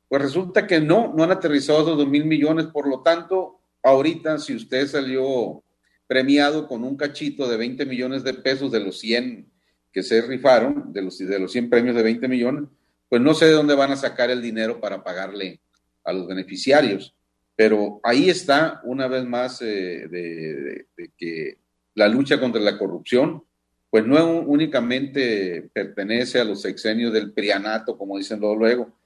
Pues 0.07 0.21
resulta 0.21 0.67
que 0.67 0.79
no, 0.79 1.11
no 1.15 1.23
han 1.23 1.31
aterrizado 1.31 1.81
esos 1.81 1.97
dos 1.97 2.07
mil 2.07 2.25
millones, 2.25 2.67
por 2.67 2.87
lo 2.87 3.01
tanto, 3.01 3.59
ahorita 3.81 4.37
si 4.37 4.55
usted 4.55 4.85
salió 4.87 5.63
premiado 6.05 6.67
con 6.67 6.83
un 6.83 6.97
cachito 6.97 7.47
de 7.47 7.57
20 7.57 7.85
millones 7.85 8.23
de 8.23 8.33
pesos 8.33 8.71
de 8.71 8.81
los 8.81 8.99
100 8.99 9.49
que 9.91 10.03
se 10.03 10.21
rifaron, 10.21 10.93
de 10.93 11.01
los, 11.01 11.17
de 11.17 11.39
los 11.39 11.51
100 11.51 11.69
premios 11.69 11.95
de 11.95 12.03
20 12.03 12.27
millones, 12.27 12.69
pues 13.09 13.21
no 13.21 13.33
sé 13.33 13.45
de 13.45 13.53
dónde 13.53 13.75
van 13.75 13.91
a 13.91 13.95
sacar 13.95 14.29
el 14.29 14.41
dinero 14.41 14.79
para 14.79 15.03
pagarle 15.03 15.61
a 16.03 16.13
los 16.13 16.27
beneficiarios. 16.27 17.15
Pero 17.55 17.99
ahí 18.03 18.29
está, 18.29 18.81
una 18.83 19.07
vez 19.07 19.25
más, 19.25 19.61
eh, 19.61 20.07
de, 20.07 20.87
que 21.17 21.57
la 21.95 22.07
lucha 22.07 22.39
contra 22.39 22.61
la 22.61 22.77
corrupción, 22.77 23.43
pues 23.89 24.05
no 24.05 24.39
únicamente 24.39 25.69
pertenece 25.73 26.39
a 26.39 26.45
los 26.45 26.61
sexenios 26.61 27.11
del 27.11 27.33
prianato, 27.33 27.97
como 27.97 28.17
dicen 28.17 28.39
luego. 28.39 28.97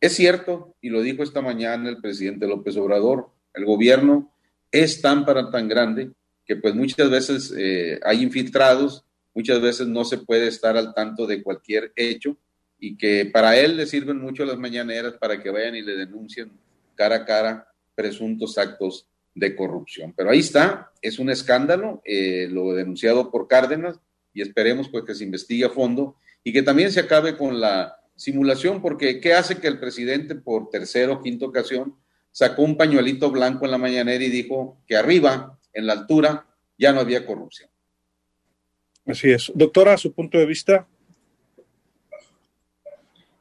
Es 0.00 0.14
cierto, 0.14 0.76
y 0.82 0.90
lo 0.90 1.00
dijo 1.00 1.22
esta 1.22 1.40
mañana 1.40 1.88
el 1.88 2.00
presidente 2.00 2.46
López 2.46 2.76
Obrador, 2.76 3.30
el 3.54 3.64
gobierno 3.64 4.30
es 4.70 5.00
tan 5.00 5.24
tan 5.24 5.68
grande 5.68 6.10
que 6.44 6.56
pues 6.56 6.74
muchas 6.74 7.08
veces 7.10 7.54
eh, 7.56 7.98
hay 8.04 8.22
infiltrados, 8.22 9.04
muchas 9.34 9.60
veces 9.62 9.86
no 9.86 10.04
se 10.04 10.18
puede 10.18 10.48
estar 10.48 10.76
al 10.76 10.92
tanto 10.92 11.26
de 11.26 11.42
cualquier 11.42 11.92
hecho 11.96 12.36
y 12.78 12.96
que 12.96 13.24
para 13.32 13.56
él 13.56 13.76
le 13.76 13.86
sirven 13.86 14.18
mucho 14.18 14.44
las 14.44 14.58
mañaneras 14.58 15.14
para 15.14 15.42
que 15.42 15.50
vayan 15.50 15.76
y 15.76 15.82
le 15.82 15.96
denuncien 15.96 16.52
cara 16.94 17.16
a 17.16 17.24
cara 17.24 17.73
presuntos 17.94 18.58
actos 18.58 19.08
de 19.34 19.56
corrupción. 19.56 20.14
Pero 20.16 20.30
ahí 20.30 20.40
está, 20.40 20.92
es 21.02 21.18
un 21.18 21.30
escándalo, 21.30 22.02
eh, 22.04 22.48
lo 22.50 22.72
denunciado 22.72 23.30
por 23.30 23.48
Cárdenas, 23.48 23.98
y 24.32 24.42
esperemos 24.42 24.88
pues 24.88 25.04
que 25.04 25.14
se 25.14 25.24
investigue 25.24 25.64
a 25.64 25.70
fondo 25.70 26.16
y 26.42 26.52
que 26.52 26.62
también 26.62 26.90
se 26.92 27.00
acabe 27.00 27.36
con 27.36 27.60
la 27.60 27.96
simulación, 28.16 28.82
porque 28.82 29.20
¿qué 29.20 29.32
hace 29.32 29.58
que 29.58 29.68
el 29.68 29.80
presidente 29.80 30.34
por 30.34 30.70
tercera 30.70 31.12
o 31.12 31.22
quinta 31.22 31.46
ocasión 31.46 31.96
sacó 32.30 32.62
un 32.62 32.76
pañuelito 32.76 33.30
blanco 33.30 33.64
en 33.64 33.70
la 33.70 33.78
mañanera 33.78 34.22
y 34.22 34.28
dijo 34.28 34.78
que 34.86 34.96
arriba, 34.96 35.58
en 35.72 35.86
la 35.86 35.94
altura, 35.94 36.46
ya 36.78 36.92
no 36.92 37.00
había 37.00 37.26
corrupción? 37.26 37.70
Así 39.06 39.30
es. 39.30 39.52
Doctora, 39.54 39.96
su 39.96 40.12
punto 40.12 40.38
de 40.38 40.46
vista. 40.46 40.86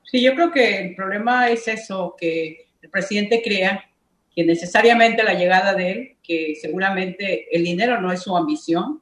Sí, 0.03 0.22
yo 0.22 0.36
creo 0.36 0.51
que 0.51 0.79
el 0.79 0.95
problema 0.95 1.50
es 1.50 1.67
eso, 1.67 2.15
que 2.17 2.67
el 2.81 2.89
presidente 2.89 3.41
crea 3.43 3.83
que 4.35 4.45
necesariamente 4.45 5.23
la 5.23 5.33
llegada 5.33 5.73
de 5.73 5.91
él, 5.91 6.17
que 6.23 6.55
seguramente 6.59 7.55
el 7.55 7.63
dinero 7.63 8.01
no 8.01 8.11
es 8.11 8.21
su 8.21 8.35
ambición, 8.35 9.01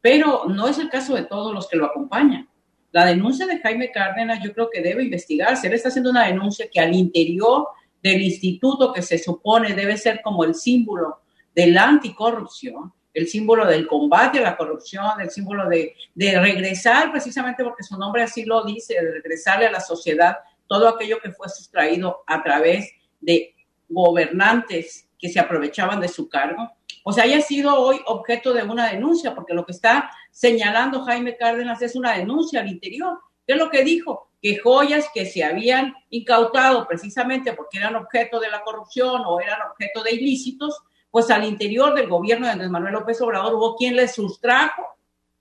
pero 0.00 0.44
no 0.48 0.66
es 0.66 0.78
el 0.78 0.90
caso 0.90 1.14
de 1.14 1.22
todos 1.22 1.54
los 1.54 1.68
que 1.68 1.76
lo 1.76 1.86
acompañan. 1.86 2.48
La 2.90 3.06
denuncia 3.06 3.46
de 3.46 3.58
Jaime 3.60 3.90
Cárdenas 3.90 4.42
yo 4.42 4.52
creo 4.52 4.68
que 4.70 4.82
debe 4.82 5.04
investigarse. 5.04 5.66
Él 5.66 5.74
está 5.74 5.88
haciendo 5.88 6.10
una 6.10 6.26
denuncia 6.26 6.68
que 6.70 6.80
al 6.80 6.94
interior 6.94 7.68
del 8.02 8.20
instituto 8.20 8.92
que 8.92 9.02
se 9.02 9.18
supone 9.18 9.74
debe 9.74 9.96
ser 9.96 10.20
como 10.22 10.44
el 10.44 10.54
símbolo 10.54 11.20
de 11.54 11.68
la 11.68 11.84
anticorrupción, 11.84 12.92
el 13.14 13.28
símbolo 13.28 13.66
del 13.66 13.86
combate 13.86 14.40
a 14.40 14.42
la 14.42 14.56
corrupción, 14.56 15.20
el 15.20 15.30
símbolo 15.30 15.68
de, 15.68 15.94
de 16.14 16.40
regresar, 16.40 17.12
precisamente 17.12 17.62
porque 17.62 17.84
su 17.84 17.96
nombre 17.96 18.22
así 18.22 18.44
lo 18.44 18.64
dice, 18.64 18.94
de 18.94 19.12
regresarle 19.12 19.66
a 19.66 19.70
la 19.70 19.80
sociedad 19.80 20.36
todo 20.66 20.88
aquello 20.88 21.18
que 21.22 21.30
fue 21.30 21.48
sustraído 21.48 22.24
a 22.26 22.42
través 22.42 22.90
de 23.20 23.51
gobernantes 23.92 25.08
que 25.18 25.28
se 25.28 25.38
aprovechaban 25.38 26.00
de 26.00 26.08
su 26.08 26.28
cargo, 26.28 26.70
sea, 27.12 27.24
haya 27.24 27.40
sido 27.40 27.74
hoy 27.76 28.00
objeto 28.06 28.52
de 28.52 28.62
una 28.62 28.90
denuncia, 28.90 29.34
porque 29.34 29.54
lo 29.54 29.66
que 29.66 29.72
está 29.72 30.10
señalando 30.30 31.02
Jaime 31.02 31.36
Cárdenas 31.36 31.82
es 31.82 31.96
una 31.96 32.16
denuncia 32.16 32.60
al 32.60 32.68
interior. 32.68 33.18
¿Qué 33.46 33.54
es 33.54 33.58
lo 33.58 33.70
que 33.70 33.82
dijo? 33.82 34.30
Que 34.40 34.58
joyas 34.58 35.06
que 35.12 35.26
se 35.26 35.42
habían 35.42 35.94
incautado 36.10 36.86
precisamente 36.86 37.54
porque 37.54 37.78
eran 37.78 37.96
objeto 37.96 38.38
de 38.38 38.50
la 38.50 38.62
corrupción 38.62 39.22
o 39.26 39.40
eran 39.40 39.58
objeto 39.70 40.02
de 40.02 40.12
ilícitos, 40.12 40.80
pues 41.10 41.30
al 41.30 41.44
interior 41.44 41.94
del 41.94 42.08
gobierno 42.08 42.46
de 42.46 42.52
Andrés 42.52 42.70
Manuel 42.70 42.94
López 42.94 43.20
Obrador 43.20 43.54
hubo 43.54 43.76
quien 43.76 43.96
les 43.96 44.14
sustrajo 44.14 44.82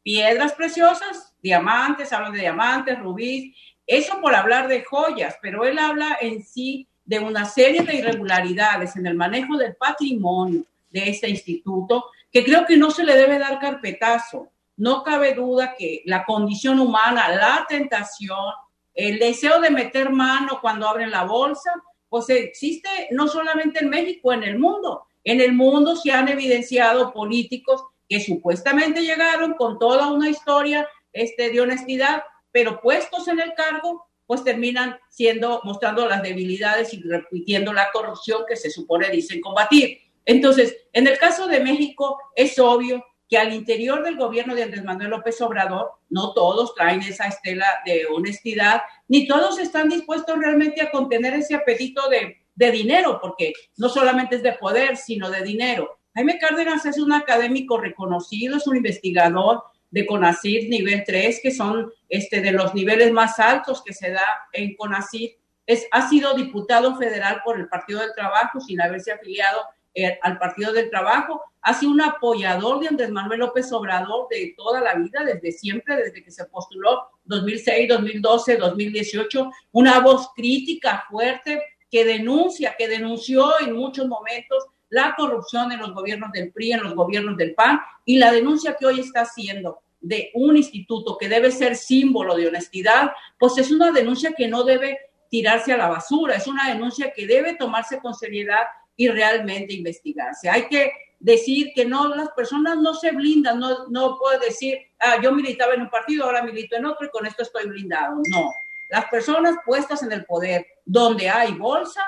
piedras 0.04 0.54
preciosas, 0.54 1.36
diamantes, 1.44 2.12
hablan 2.12 2.34
de 2.34 2.40
diamantes, 2.40 3.00
rubíes, 3.00 3.56
eso 3.86 4.20
por 4.20 4.34
hablar 4.34 4.68
de 4.68 4.84
joyas, 4.84 5.38
pero 5.42 5.64
él 5.64 5.78
habla 5.78 6.18
en 6.20 6.44
sí 6.44 6.88
de 7.06 7.20
una 7.20 7.46
serie 7.46 7.84
de 7.84 7.96
irregularidades 7.96 8.96
en 8.96 9.08
el 9.08 9.16
manejo 9.16 9.58
del 9.58 9.76
patrimonio, 9.76 10.64
de 10.90 11.10
este 11.10 11.30
instituto, 11.30 12.06
que 12.32 12.44
creo 12.44 12.66
que 12.66 12.78
no 12.78 12.92
se 12.92 13.04
le 13.04 13.16
debe 13.16 13.40
dar 13.40 13.60
carpetazo. 13.60 14.50
No 14.78 15.04
cabe 15.04 15.34
duda 15.34 15.76
que 15.78 16.02
la 16.06 16.26
condición 16.26 16.80
humana, 16.80 17.30
la 17.30 17.66
tentación, 17.68 18.54
el 18.94 19.20
deseo 19.20 19.60
de 19.62 19.70
meter 19.70 20.10
mano 20.12 20.60
cuando 20.62 20.88
abren 20.88 21.12
la 21.12 21.24
bolsa, 21.24 21.72
pues 22.10 22.30
existe 22.30 22.90
no 23.12 23.28
solamente 23.28 23.80
en 23.84 23.90
México, 23.90 24.34
en 24.34 24.44
el 24.44 24.60
mundo. 24.60 25.06
En 25.24 25.40
el 25.40 25.54
mundo 25.54 25.96
se 25.96 26.12
han 26.12 26.28
evidenciado 26.28 27.14
políticos 27.14 27.84
que 28.10 28.20
supuestamente 28.20 29.02
llegaron 29.02 29.54
con 29.54 29.80
toda 29.80 30.12
una 30.12 30.30
historia 30.30 30.88
este, 31.14 31.52
de 31.52 31.62
honestidad, 31.62 32.24
pero 32.52 32.82
puestos 32.82 33.28
en 33.28 33.40
el 33.40 33.54
cargo, 33.54 34.06
pues 34.32 34.46
terminan 34.46 34.98
siendo, 35.10 35.60
mostrando 35.66 36.08
las 36.08 36.24
debilidades 36.24 36.94
y 36.94 37.02
repitiendo 37.02 37.74
la 37.74 37.92
corrupción 37.92 38.44
que 38.48 38.56
se 38.56 38.72
supone 38.72 39.10
dicen 39.10 39.42
combatir. 39.42 39.98
Entonces, 40.24 40.74
en 40.94 41.06
el 41.06 41.18
caso 41.18 41.48
de 41.48 41.60
México, 41.60 42.18
es 42.34 42.58
obvio 42.58 43.04
que 43.28 43.38
al 43.38 43.54
interior 43.54 44.06
del 44.06 44.16
gobierno 44.16 44.56
de 44.56 44.64
Andrés 44.64 44.86
Manuel 44.86 45.10
López 45.10 45.42
Obrador, 45.42 45.92
no 46.10 46.34
todos 46.34 46.74
traen 46.76 47.02
esa 47.02 47.28
estela 47.28 47.66
de 47.86 48.06
honestidad, 48.06 48.84
ni 49.10 49.28
todos 49.28 49.60
están 49.60 49.90
dispuestos 49.90 50.40
realmente 50.40 50.82
a 50.82 50.92
contener 50.92 51.34
ese 51.34 51.56
apetito 51.56 52.04
de, 52.08 52.38
dinero, 52.72 53.20
porque 53.22 53.52
no 53.76 53.90
solamente 53.90 54.38
es 54.38 54.44
de 54.44 54.54
poder, 54.54 54.96
sino 54.96 55.30
de 55.30 55.42
dinero. 55.42 56.00
Jaime 56.16 56.40
Cárdenas 56.40 56.86
es 56.86 56.98
un 57.00 57.12
académico 57.12 57.78
reconocido, 57.78 58.56
es 58.56 58.66
un 58.66 58.78
investigador 58.78 59.62
de 59.92 60.06
CONACYT 60.06 60.70
nivel 60.70 61.04
3, 61.06 61.40
que 61.44 61.52
son 61.52 61.92
este, 62.10 62.42
de 62.42 62.52
los 62.52 62.74
niveles 62.74 63.12
más 63.12 63.40
altos 63.40 63.84
que 63.84 63.94
se 63.94 64.12
da 64.12 64.26
en 64.54 64.76
CONACYT. 64.76 65.38
Es, 65.66 65.88
ha 65.92 66.10
sido 66.10 66.34
diputado 66.34 66.98
federal 66.98 67.42
por 67.46 67.60
el 67.60 67.68
Partido 67.68 68.00
del 68.00 68.16
Trabajo 68.16 68.60
sin 68.60 68.82
haberse 68.82 69.12
afiliado 69.12 69.62
eh, 69.94 70.18
al 70.22 70.40
Partido 70.40 70.72
del 70.72 70.90
Trabajo, 70.90 71.42
ha 71.62 71.74
sido 71.74 71.92
un 71.92 72.02
apoyador 72.02 72.80
de 72.80 72.88
Andrés 72.88 73.10
Manuel 73.10 73.42
López 73.42 73.72
Obrador 73.74 74.28
de 74.30 74.54
toda 74.56 74.80
la 74.80 74.96
vida, 74.96 75.26
desde 75.26 75.52
siempre, 75.52 75.98
desde 75.98 76.24
que 76.24 76.32
se 76.32 76.46
postuló 76.46 77.10
2006, 77.26 77.90
2012, 77.90 78.56
2018, 78.56 79.52
una 79.74 80.00
voz 80.00 80.30
crítica 80.34 81.04
fuerte 81.10 81.62
que 81.90 82.06
denuncia, 82.06 82.74
que 82.78 82.88
denunció 82.88 83.60
en 83.60 83.74
muchos 83.74 84.08
momentos 84.08 84.66
la 84.92 85.16
corrupción 85.18 85.72
en 85.72 85.80
los 85.80 85.94
gobiernos 85.94 86.32
del 86.34 86.52
PRI, 86.52 86.74
en 86.74 86.84
los 86.84 86.94
gobiernos 86.94 87.38
del 87.38 87.56
PAN, 87.56 87.80
y 88.06 88.18
la 88.18 88.32
denuncia 88.32 88.76
que 88.78 88.86
hoy 88.86 89.00
está 89.00 89.22
haciendo 89.22 89.82
de 90.02 90.32
un 90.34 90.58
instituto 90.58 91.18
que 91.18 91.30
debe 91.30 91.50
ser 91.50 91.76
símbolo 91.78 92.36
de 92.36 92.48
honestidad, 92.48 93.14
pues 93.40 93.58
es 93.58 93.72
una 93.72 93.92
denuncia 93.92 94.34
que 94.34 94.48
no 94.48 94.64
debe 94.64 95.00
tirarse 95.30 95.72
a 95.72 95.78
la 95.78 95.88
basura, 95.88 96.36
es 96.36 96.46
una 96.46 96.68
denuncia 96.68 97.14
que 97.16 97.26
debe 97.26 97.56
tomarse 97.56 98.00
con 98.00 98.14
seriedad 98.14 98.64
y 98.98 99.08
realmente 99.08 99.74
investigarse. 99.74 100.50
Hay 100.50 100.68
que 100.68 100.92
decir 101.20 101.72
que 101.74 101.86
no, 101.86 102.14
las 102.14 102.30
personas 102.32 102.78
no 102.78 102.94
se 102.94 103.12
blindan, 103.12 103.60
no, 103.60 103.88
no 103.88 104.18
puedo 104.18 104.40
decir, 104.40 104.78
ah, 105.00 105.22
yo 105.24 105.32
militaba 105.32 105.74
en 105.74 105.84
un 105.84 105.90
partido, 105.90 106.26
ahora 106.26 106.44
milito 106.44 106.76
en 106.76 106.86
otro 106.86 107.08
y 107.08 107.12
con 107.12 107.26
esto 107.26 107.44
estoy 107.44 107.66
blindado. 107.70 108.22
No, 108.30 108.52
las 108.90 109.06
personas 109.06 109.56
puestas 109.66 110.04
en 110.04 110.12
el 110.12 110.26
poder, 110.26 110.66
donde 110.84 111.30
hay 111.30 111.54
bolsa, 111.54 112.04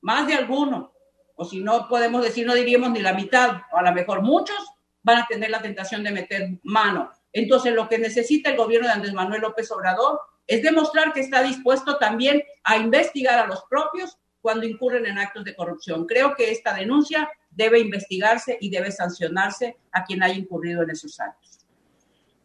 más 0.00 0.26
de 0.26 0.34
alguno, 0.34 0.93
o 1.36 1.44
si 1.44 1.60
no 1.60 1.88
podemos 1.88 2.22
decir, 2.22 2.46
no 2.46 2.54
diríamos 2.54 2.90
ni 2.90 3.00
la 3.00 3.12
mitad, 3.12 3.62
o 3.72 3.78
a 3.78 3.82
lo 3.82 3.92
mejor 3.92 4.22
muchos 4.22 4.56
van 5.02 5.18
a 5.18 5.26
tener 5.26 5.50
la 5.50 5.62
tentación 5.62 6.02
de 6.02 6.12
meter 6.12 6.58
mano. 6.62 7.10
Entonces, 7.32 7.74
lo 7.74 7.88
que 7.88 7.98
necesita 7.98 8.50
el 8.50 8.56
gobierno 8.56 8.86
de 8.86 8.94
Andrés 8.94 9.12
Manuel 9.12 9.42
López 9.42 9.70
Obrador 9.70 10.20
es 10.46 10.62
demostrar 10.62 11.12
que 11.12 11.20
está 11.20 11.42
dispuesto 11.42 11.98
también 11.98 12.42
a 12.62 12.76
investigar 12.76 13.38
a 13.38 13.46
los 13.46 13.64
propios 13.68 14.16
cuando 14.40 14.66
incurren 14.66 15.06
en 15.06 15.18
actos 15.18 15.44
de 15.44 15.54
corrupción. 15.54 16.06
Creo 16.06 16.34
que 16.34 16.50
esta 16.50 16.74
denuncia 16.74 17.30
debe 17.50 17.78
investigarse 17.78 18.58
y 18.60 18.70
debe 18.70 18.92
sancionarse 18.92 19.76
a 19.90 20.04
quien 20.04 20.22
haya 20.22 20.34
incurrido 20.34 20.82
en 20.82 20.90
esos 20.90 21.18
actos. 21.18 21.53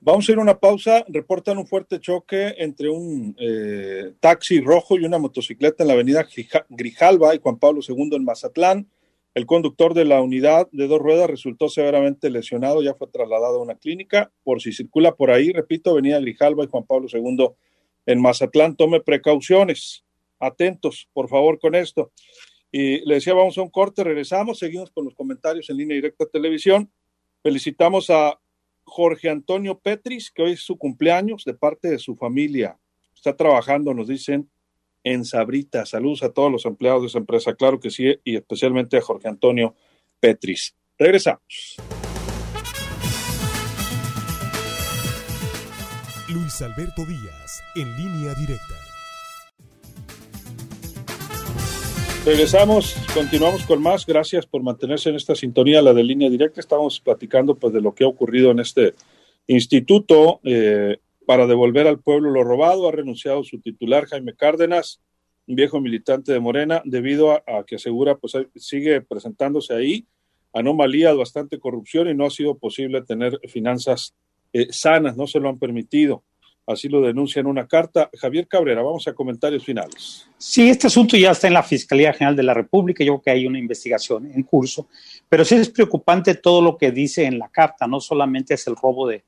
Vamos 0.01 0.29
a 0.29 0.31
ir 0.31 0.37
a 0.37 0.41
una 0.41 0.59
pausa. 0.59 1.03
Reportan 1.09 1.57
un 1.57 1.67
fuerte 1.67 1.99
choque 1.99 2.55
entre 2.57 2.89
un 2.89 3.35
eh, 3.37 4.13
taxi 4.21 4.61
rojo 4.61 4.97
y 4.97 5.03
una 5.03 5.17
motocicleta 5.17 5.83
en 5.83 5.89
la 5.89 5.93
avenida 5.93 6.25
Grijalva 6.69 7.35
y 7.35 7.39
Juan 7.39 7.59
Pablo 7.59 7.81
II 7.85 8.11
en 8.13 8.23
Mazatlán. 8.23 8.89
El 9.35 9.45
conductor 9.45 9.93
de 9.93 10.05
la 10.05 10.21
unidad 10.21 10.69
de 10.71 10.87
dos 10.87 10.99
ruedas 10.99 11.29
resultó 11.29 11.67
severamente 11.67 12.29
lesionado, 12.29 12.81
ya 12.81 12.93
fue 12.93 13.07
trasladado 13.07 13.59
a 13.59 13.61
una 13.61 13.75
clínica. 13.75 14.31
Por 14.43 14.61
si 14.61 14.71
circula 14.71 15.15
por 15.15 15.31
ahí, 15.31 15.51
repito, 15.51 15.91
avenida 15.91 16.19
Grijalva 16.19 16.63
y 16.63 16.67
Juan 16.67 16.85
Pablo 16.85 17.07
II 17.11 17.49
en 18.05 18.21
Mazatlán, 18.21 18.77
tome 18.77 19.01
precauciones 19.01 20.05
atentos, 20.39 21.09
por 21.11 21.27
favor, 21.27 21.59
con 21.59 21.75
esto. 21.75 22.11
Y 22.71 23.05
le 23.05 23.15
decía, 23.15 23.33
vamos 23.33 23.57
a 23.57 23.61
un 23.61 23.69
corte, 23.69 24.03
regresamos, 24.03 24.59
seguimos 24.59 24.91
con 24.91 25.03
los 25.03 25.13
comentarios 25.13 25.69
en 25.69 25.77
línea 25.77 25.95
directa 25.95 26.25
televisión. 26.25 26.89
Felicitamos 27.43 28.09
a 28.09 28.39
Jorge 28.89 29.29
Antonio 29.29 29.79
Petris, 29.79 30.31
que 30.31 30.41
hoy 30.41 30.51
es 30.53 30.61
su 30.61 30.77
cumpleaños, 30.77 31.45
de 31.45 31.53
parte 31.53 31.89
de 31.89 31.99
su 31.99 32.15
familia. 32.15 32.77
Está 33.15 33.35
trabajando, 33.35 33.93
nos 33.93 34.07
dicen, 34.07 34.49
en 35.03 35.23
Sabrita. 35.23 35.85
Saludos 35.85 36.23
a 36.23 36.33
todos 36.33 36.51
los 36.51 36.65
empleados 36.65 37.03
de 37.03 37.07
esa 37.07 37.19
empresa, 37.19 37.53
claro 37.53 37.79
que 37.79 37.91
sí, 37.91 38.19
y 38.23 38.35
especialmente 38.35 38.97
a 38.97 39.01
Jorge 39.01 39.27
Antonio 39.27 39.75
Petris. 40.19 40.75
Regresamos. 40.97 41.77
Luis 46.27 46.61
Alberto 46.61 47.05
Díaz, 47.05 47.63
en 47.75 47.95
línea 47.97 48.33
directa. 48.35 48.88
Regresamos, 52.25 52.95
continuamos 53.13 53.63
con 53.65 53.81
más. 53.81 54.05
Gracias 54.05 54.45
por 54.45 54.61
mantenerse 54.61 55.09
en 55.09 55.15
esta 55.15 55.35
sintonía, 55.35 55.81
la 55.81 55.93
de 55.93 56.03
línea 56.03 56.29
directa. 56.29 56.59
Estamos 56.59 56.99
platicando 56.99 57.55
pues 57.55 57.73
de 57.73 57.81
lo 57.81 57.95
que 57.95 58.03
ha 58.03 58.07
ocurrido 58.07 58.51
en 58.51 58.59
este 58.59 58.93
instituto 59.47 60.39
eh, 60.43 60.97
para 61.25 61.47
devolver 61.47 61.87
al 61.87 61.99
pueblo 61.99 62.29
lo 62.29 62.43
robado. 62.43 62.87
Ha 62.87 62.91
renunciado 62.91 63.43
su 63.43 63.59
titular, 63.59 64.05
Jaime 64.05 64.35
Cárdenas, 64.35 65.01
un 65.47 65.55
viejo 65.55 65.79
militante 65.79 66.31
de 66.31 66.39
Morena, 66.39 66.81
debido 66.85 67.31
a, 67.31 67.63
que 67.65 67.75
asegura 67.75 68.15
pues 68.15 68.33
sigue 68.55 69.01
presentándose 69.01 69.73
ahí 69.73 70.05
anomalías, 70.53 71.15
bastante 71.15 71.59
corrupción 71.59 72.09
y 72.09 72.15
no 72.15 72.25
ha 72.25 72.29
sido 72.29 72.57
posible 72.57 73.01
tener 73.01 73.39
finanzas 73.47 74.15
eh, 74.53 74.67
sanas, 74.71 75.15
no 75.15 75.27
se 75.27 75.39
lo 75.39 75.49
han 75.49 75.59
permitido. 75.59 76.23
Así 76.69 76.87
lo 76.87 77.01
denuncia 77.01 77.39
en 77.39 77.47
una 77.47 77.67
carta. 77.67 78.11
Javier 78.15 78.47
Cabrera, 78.47 78.83
vamos 78.83 79.07
a 79.07 79.13
comentarios 79.13 79.65
finales. 79.65 80.29
Sí, 80.37 80.69
este 80.69 80.85
asunto 80.85 81.17
ya 81.17 81.31
está 81.31 81.47
en 81.47 81.55
la 81.55 81.63
Fiscalía 81.63 82.13
General 82.13 82.35
de 82.35 82.43
la 82.43 82.53
República. 82.53 83.03
Yo 83.03 83.13
creo 83.13 83.21
que 83.23 83.31
hay 83.31 83.47
una 83.47 83.57
investigación 83.57 84.31
en 84.31 84.43
curso, 84.43 84.87
pero 85.27 85.43
sí 85.43 85.55
es 85.55 85.69
preocupante 85.69 86.35
todo 86.35 86.61
lo 86.61 86.77
que 86.77 86.91
dice 86.91 87.25
en 87.25 87.39
la 87.39 87.49
carta. 87.49 87.87
No 87.87 87.99
solamente 87.99 88.53
es 88.53 88.67
el 88.67 88.75
robo 88.75 89.07
de, 89.07 89.23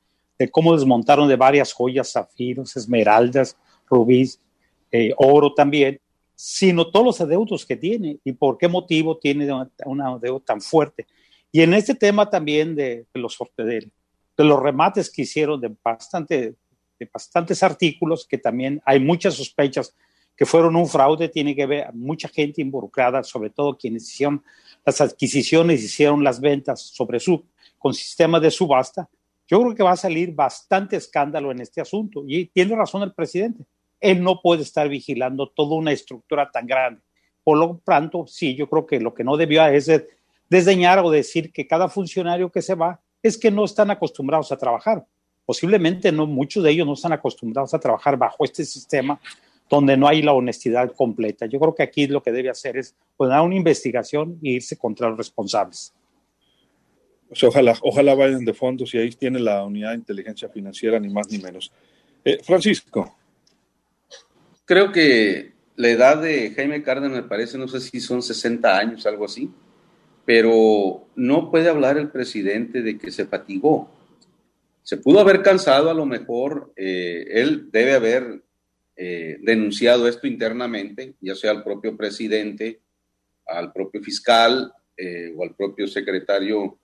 cómo 0.52 0.72
desmontaron 0.76 1.28
de 1.28 1.34
varias 1.34 1.72
joyas, 1.72 2.12
zafiros, 2.12 2.76
esmeraldas, 2.76 3.56
rubíes, 3.90 4.40
eh, 4.92 5.12
oro 5.16 5.52
también, 5.52 6.00
sino 6.36 6.92
todos 6.92 7.04
los 7.04 7.20
adeudos 7.20 7.66
que 7.66 7.74
tiene 7.74 8.18
y 8.22 8.34
por 8.34 8.56
qué 8.56 8.68
motivo 8.68 9.18
tiene 9.18 9.48
una, 9.84 10.08
adeudo 10.10 10.38
tan 10.38 10.60
fuerte. 10.60 11.08
Y 11.50 11.62
en 11.62 11.74
este 11.74 11.96
tema 11.96 12.30
también 12.30 12.76
de, 12.76 13.04
los, 13.14 13.36
de, 13.56 13.90
de 14.36 14.44
los 14.44 14.62
remates 14.62 15.10
que 15.10 15.22
hicieron 15.22 15.60
de 15.60 15.74
bastante 15.82 16.54
bastantes 17.12 17.62
artículos 17.62 18.26
que 18.26 18.38
también 18.38 18.82
hay 18.84 19.00
muchas 19.00 19.34
sospechas 19.34 19.94
que 20.36 20.46
fueron 20.46 20.76
un 20.76 20.88
fraude, 20.88 21.28
tiene 21.28 21.54
que 21.54 21.66
ver 21.66 21.92
mucha 21.92 22.28
gente 22.28 22.62
involucrada, 22.62 23.22
sobre 23.22 23.50
todo 23.50 23.76
quienes 23.76 24.10
hicieron 24.10 24.42
las 24.84 25.00
adquisiciones, 25.00 25.82
hicieron 25.82 26.24
las 26.24 26.40
ventas 26.40 26.80
sobre 26.80 27.20
su 27.20 27.44
con 27.78 27.94
sistema 27.94 28.40
de 28.40 28.50
subasta. 28.50 29.08
Yo 29.46 29.60
creo 29.60 29.74
que 29.74 29.82
va 29.82 29.92
a 29.92 29.96
salir 29.96 30.32
bastante 30.32 30.96
escándalo 30.96 31.50
en 31.50 31.60
este 31.60 31.80
asunto 31.80 32.24
y 32.26 32.46
tiene 32.46 32.74
razón 32.74 33.02
el 33.02 33.12
presidente. 33.12 33.64
Él 34.00 34.22
no 34.22 34.40
puede 34.40 34.62
estar 34.62 34.88
vigilando 34.88 35.48
toda 35.48 35.76
una 35.76 35.92
estructura 35.92 36.50
tan 36.50 36.66
grande. 36.66 37.02
Por 37.44 37.58
lo 37.58 37.80
tanto, 37.84 38.26
sí, 38.26 38.54
yo 38.54 38.68
creo 38.68 38.86
que 38.86 39.00
lo 39.00 39.12
que 39.12 39.24
no 39.24 39.36
debió 39.36 39.66
es 39.66 39.90
desdeñar 40.48 41.00
o 41.00 41.10
decir 41.10 41.52
que 41.52 41.66
cada 41.66 41.88
funcionario 41.88 42.50
que 42.50 42.62
se 42.62 42.74
va 42.74 43.00
es 43.22 43.36
que 43.36 43.50
no 43.50 43.64
están 43.64 43.90
acostumbrados 43.90 44.50
a 44.52 44.56
trabajar 44.56 45.06
posiblemente 45.44 46.12
no 46.12 46.26
muchos 46.26 46.62
de 46.62 46.70
ellos 46.70 46.86
no 46.86 46.94
están 46.94 47.12
acostumbrados 47.12 47.74
a 47.74 47.78
trabajar 47.78 48.16
bajo 48.16 48.44
este 48.44 48.64
sistema 48.64 49.20
donde 49.68 49.96
no 49.96 50.06
hay 50.06 50.20
la 50.20 50.34
honestidad 50.34 50.92
completa. 50.94 51.46
Yo 51.46 51.58
creo 51.58 51.74
que 51.74 51.82
aquí 51.82 52.06
lo 52.06 52.22
que 52.22 52.30
debe 52.30 52.50
hacer 52.50 52.76
es 52.76 52.94
poner 53.16 53.40
una 53.40 53.54
investigación 53.54 54.38
e 54.42 54.50
irse 54.50 54.76
contra 54.76 55.08
los 55.08 55.16
responsables. 55.16 55.94
ojalá, 57.42 57.74
ojalá 57.80 58.14
vayan 58.14 58.44
de 58.44 58.52
fondo 58.52 58.84
si 58.84 58.98
ahí 58.98 59.10
tiene 59.12 59.40
la 59.40 59.64
unidad 59.64 59.90
de 59.90 59.96
inteligencia 59.96 60.48
financiera, 60.50 61.00
ni 61.00 61.08
más 61.08 61.30
ni 61.30 61.38
menos. 61.38 61.72
Eh, 62.22 62.38
Francisco. 62.44 63.16
Creo 64.66 64.92
que 64.92 65.52
la 65.76 65.88
edad 65.88 66.20
de 66.20 66.52
Jaime 66.54 66.82
Cárdenas 66.82 67.12
me 67.12 67.22
parece, 67.22 67.56
no 67.56 67.66
sé 67.66 67.80
si 67.80 67.98
son 68.00 68.22
60 68.22 68.76
años, 68.76 69.06
algo 69.06 69.24
así, 69.24 69.50
pero 70.26 71.06
no 71.16 71.50
puede 71.50 71.70
hablar 71.70 71.96
el 71.96 72.10
presidente 72.10 72.82
de 72.82 72.98
que 72.98 73.10
se 73.10 73.24
fatigó 73.24 73.90
se 74.82 74.96
pudo 74.96 75.20
haber 75.20 75.42
cansado, 75.42 75.90
a 75.90 75.94
lo 75.94 76.06
mejor 76.06 76.72
eh, 76.76 77.24
él 77.28 77.70
debe 77.70 77.94
haber 77.94 78.42
eh, 78.96 79.38
denunciado 79.40 80.08
esto 80.08 80.26
internamente, 80.26 81.14
ya 81.20 81.34
sea 81.34 81.52
al 81.52 81.62
propio 81.62 81.96
presidente, 81.96 82.80
al 83.46 83.72
propio 83.72 84.02
fiscal 84.02 84.72
eh, 84.96 85.32
o 85.36 85.44
al 85.44 85.54
propio 85.54 85.86
secretario 85.86 86.78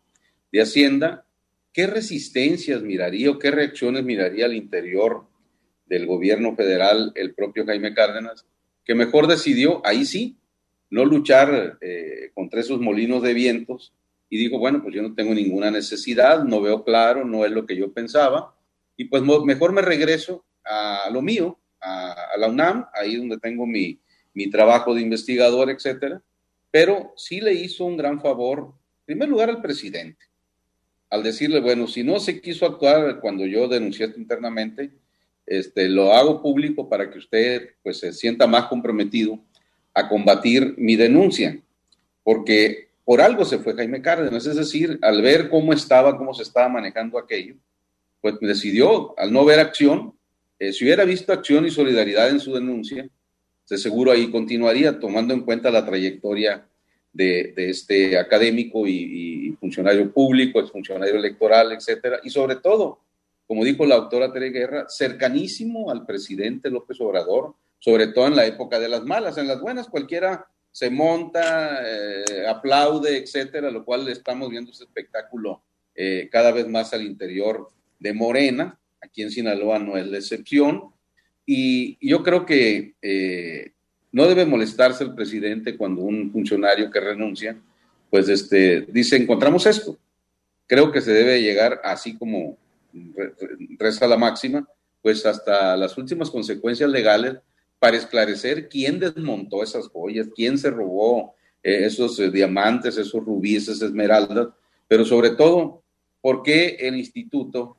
de 0.52 0.60
Hacienda. 0.60 1.26
¿Qué 1.72 1.86
resistencias 1.86 2.82
miraría 2.82 3.30
o 3.30 3.38
qué 3.38 3.50
reacciones 3.50 4.04
miraría 4.04 4.46
al 4.46 4.54
interior 4.54 5.26
del 5.86 6.06
gobierno 6.06 6.54
federal 6.54 7.12
el 7.14 7.34
propio 7.34 7.66
Jaime 7.66 7.94
Cárdenas? 7.94 8.46
Que 8.84 8.94
mejor 8.94 9.26
decidió, 9.26 9.84
ahí 9.84 10.04
sí, 10.04 10.38
no 10.90 11.04
luchar 11.04 11.78
contra 12.32 12.60
esos 12.60 12.80
molinos 12.80 13.22
de 13.22 13.34
vientos 13.34 13.92
y 14.30 14.38
digo, 14.38 14.58
bueno, 14.58 14.82
pues 14.82 14.94
yo 14.94 15.02
no 15.02 15.14
tengo 15.14 15.34
ninguna 15.34 15.70
necesidad, 15.70 16.44
no 16.44 16.60
veo 16.60 16.84
claro, 16.84 17.24
no 17.24 17.44
es 17.44 17.50
lo 17.50 17.66
que 17.66 17.76
yo 17.76 17.92
pensaba, 17.92 18.54
y 18.96 19.04
pues 19.04 19.22
mejor 19.22 19.72
me 19.72 19.82
regreso 19.82 20.44
a 20.64 21.08
lo 21.12 21.22
mío, 21.22 21.58
a, 21.80 22.36
la 22.36 22.48
UNAM, 22.48 22.86
ahí 22.92 23.16
donde 23.16 23.38
tengo 23.38 23.66
mi, 23.66 24.00
mi 24.34 24.50
trabajo 24.50 24.94
de 24.94 25.00
investigador, 25.00 25.70
etcétera, 25.70 26.22
pero 26.70 27.12
sí 27.16 27.40
le 27.40 27.54
hizo 27.54 27.84
un 27.84 27.96
gran 27.96 28.20
favor, 28.20 28.74
en 29.00 29.04
primer 29.06 29.28
lugar 29.28 29.48
al 29.48 29.62
presidente, 29.62 30.26
al 31.10 31.22
decirle, 31.22 31.60
bueno, 31.60 31.86
si 31.86 32.02
no 32.02 32.20
se 32.20 32.40
quiso 32.40 32.66
actuar 32.66 33.20
cuando 33.20 33.46
yo 33.46 33.66
denuncié 33.68 34.12
internamente, 34.16 34.90
este, 35.46 35.88
lo 35.88 36.12
hago 36.12 36.42
público 36.42 36.88
para 36.90 37.10
que 37.10 37.18
usted 37.18 37.70
pues 37.82 38.00
se 38.00 38.12
sienta 38.12 38.46
más 38.46 38.66
comprometido 38.66 39.40
a 39.94 40.06
combatir 40.08 40.74
mi 40.76 40.96
denuncia, 40.96 41.58
porque 42.22 42.87
por 43.08 43.22
algo 43.22 43.46
se 43.46 43.58
fue 43.58 43.72
Jaime 43.72 44.02
Cárdenas, 44.02 44.44
es 44.44 44.56
decir, 44.56 44.98
al 45.00 45.22
ver 45.22 45.48
cómo 45.48 45.72
estaba, 45.72 46.18
cómo 46.18 46.34
se 46.34 46.42
estaba 46.42 46.68
manejando 46.68 47.18
aquello, 47.18 47.54
pues 48.20 48.34
decidió, 48.38 49.18
al 49.18 49.32
no 49.32 49.46
ver 49.46 49.60
acción, 49.60 50.12
eh, 50.58 50.74
si 50.74 50.84
hubiera 50.84 51.06
visto 51.06 51.32
acción 51.32 51.64
y 51.64 51.70
solidaridad 51.70 52.28
en 52.28 52.38
su 52.38 52.52
denuncia, 52.52 53.08
de 53.66 53.78
seguro 53.78 54.12
ahí 54.12 54.30
continuaría 54.30 55.00
tomando 55.00 55.32
en 55.32 55.40
cuenta 55.40 55.70
la 55.70 55.86
trayectoria 55.86 56.68
de, 57.10 57.54
este 57.56 58.18
académico 58.18 58.86
y, 58.86 59.56
funcionario 59.58 60.12
público, 60.12 60.66
funcionario 60.66 61.14
electoral, 61.14 61.72
etcétera, 61.72 62.20
y 62.22 62.28
sobre 62.28 62.56
todo, 62.56 63.00
como 63.46 63.64
dijo 63.64 63.86
la 63.86 63.94
autora 63.94 64.30
Tere 64.34 64.50
Guerra, 64.50 64.84
cercanísimo 64.86 65.90
al 65.90 66.04
presidente 66.04 66.68
López 66.68 67.00
Obrador, 67.00 67.54
sobre 67.78 68.08
todo 68.08 68.26
en 68.26 68.36
la 68.36 68.44
época 68.44 68.78
de 68.78 68.90
las 68.90 69.02
malas, 69.02 69.38
en 69.38 69.48
las 69.48 69.62
buenas 69.62 69.88
cualquiera 69.88 70.46
se 70.78 70.90
monta, 70.90 71.80
eh, 71.84 72.46
aplaude, 72.46 73.16
etcétera, 73.16 73.68
lo 73.68 73.84
cual 73.84 74.08
estamos 74.08 74.48
viendo 74.48 74.70
ese 74.70 74.84
espectáculo 74.84 75.60
eh, 75.92 76.28
cada 76.30 76.52
vez 76.52 76.68
más 76.68 76.94
al 76.94 77.02
interior 77.02 77.68
de 77.98 78.12
Morena. 78.12 78.78
Aquí 79.00 79.22
en 79.22 79.32
Sinaloa 79.32 79.80
no 79.80 79.96
es 79.96 80.06
la 80.06 80.18
excepción. 80.18 80.92
Y 81.44 81.98
yo 82.00 82.22
creo 82.22 82.46
que 82.46 82.94
eh, 83.02 83.72
no 84.12 84.28
debe 84.28 84.46
molestarse 84.46 85.02
el 85.02 85.16
presidente 85.16 85.76
cuando 85.76 86.02
un 86.02 86.30
funcionario 86.30 86.92
que 86.92 87.00
renuncia, 87.00 87.60
pues 88.08 88.28
este, 88.28 88.82
dice, 88.82 89.16
encontramos 89.16 89.66
esto. 89.66 89.98
Creo 90.68 90.92
que 90.92 91.00
se 91.00 91.12
debe 91.12 91.42
llegar, 91.42 91.80
así 91.82 92.16
como 92.16 92.56
reza 93.80 94.06
la 94.06 94.16
máxima, 94.16 94.64
pues 95.02 95.26
hasta 95.26 95.76
las 95.76 95.98
últimas 95.98 96.30
consecuencias 96.30 96.88
legales 96.88 97.38
para 97.78 97.96
esclarecer 97.96 98.68
quién 98.68 98.98
desmontó 98.98 99.62
esas 99.62 99.88
joyas, 99.88 100.28
quién 100.34 100.58
se 100.58 100.70
robó 100.70 101.34
eh, 101.62 101.84
esos 101.84 102.18
eh, 102.18 102.30
diamantes, 102.30 102.96
esos 102.96 103.24
rubíes, 103.24 103.64
esas 103.64 103.82
esmeraldas, 103.82 104.48
pero 104.86 105.04
sobre 105.04 105.30
todo, 105.30 105.82
por 106.20 106.42
qué 106.42 106.76
el 106.80 106.96
instituto 106.96 107.76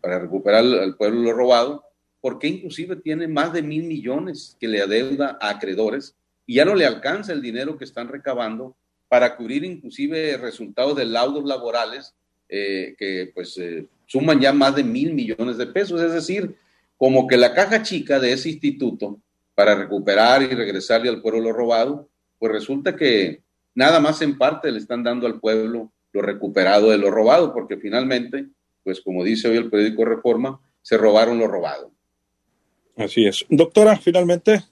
para, 0.00 0.20
recuperar 0.20 0.64
al 0.64 0.96
pueblo 0.96 1.20
lo 1.22 1.32
robado, 1.32 1.84
por 2.20 2.38
qué 2.38 2.46
inclusive 2.46 2.96
tiene 2.96 3.26
más 3.26 3.52
de 3.52 3.62
mil 3.62 3.84
millones 3.84 4.56
que 4.60 4.68
le 4.68 4.80
adeuda 4.80 5.36
a 5.40 5.50
acreedores 5.50 6.14
y 6.46 6.54
ya 6.54 6.64
no 6.64 6.76
le 6.76 6.86
alcanza 6.86 7.32
el 7.32 7.42
dinero 7.42 7.76
que 7.76 7.84
están 7.84 8.08
recabando 8.08 8.76
para 9.08 9.36
cubrir 9.36 9.64
inclusive 9.64 10.36
resultados 10.36 10.96
de 10.96 11.06
laudos 11.06 11.44
laborales 11.44 12.14
eh, 12.48 12.94
que 12.96 13.32
pues 13.34 13.58
suman 14.06 14.40
ya 14.40 14.52
más 14.52 14.76
de 14.76 14.84
mil 14.84 15.12
millones 15.12 15.58
de 15.58 15.66
pesos, 15.66 16.00
es 16.00 16.12
decir, 16.12 16.54
como 17.02 17.26
que 17.26 17.36
la 17.36 17.52
caja 17.52 17.82
chica 17.82 18.20
de 18.20 18.32
ese 18.32 18.48
instituto 18.48 19.18
para 19.56 19.74
recuperar 19.74 20.40
y 20.40 20.46
regresarle 20.46 21.08
al 21.08 21.20
pueblo 21.20 21.40
lo 21.40 21.52
robado, 21.52 22.08
pues 22.38 22.52
resulta 22.52 22.94
que 22.94 23.42
nada 23.74 23.98
más 23.98 24.22
en 24.22 24.38
parte 24.38 24.70
le 24.70 24.78
están 24.78 25.02
dando 25.02 25.26
al 25.26 25.40
pueblo 25.40 25.90
lo 26.12 26.22
recuperado 26.22 26.90
de 26.90 26.98
lo 26.98 27.10
robado, 27.10 27.52
porque 27.52 27.76
finalmente, 27.76 28.46
pues 28.84 29.00
como 29.00 29.24
dice 29.24 29.48
hoy 29.48 29.56
el 29.56 29.68
periódico 29.68 30.04
Reforma, 30.04 30.60
se 30.80 30.96
robaron 30.96 31.40
lo 31.40 31.48
robado. 31.48 31.90
Así 32.96 33.26
es. 33.26 33.44
Doctora, 33.48 33.96
finalmente. 33.96 34.62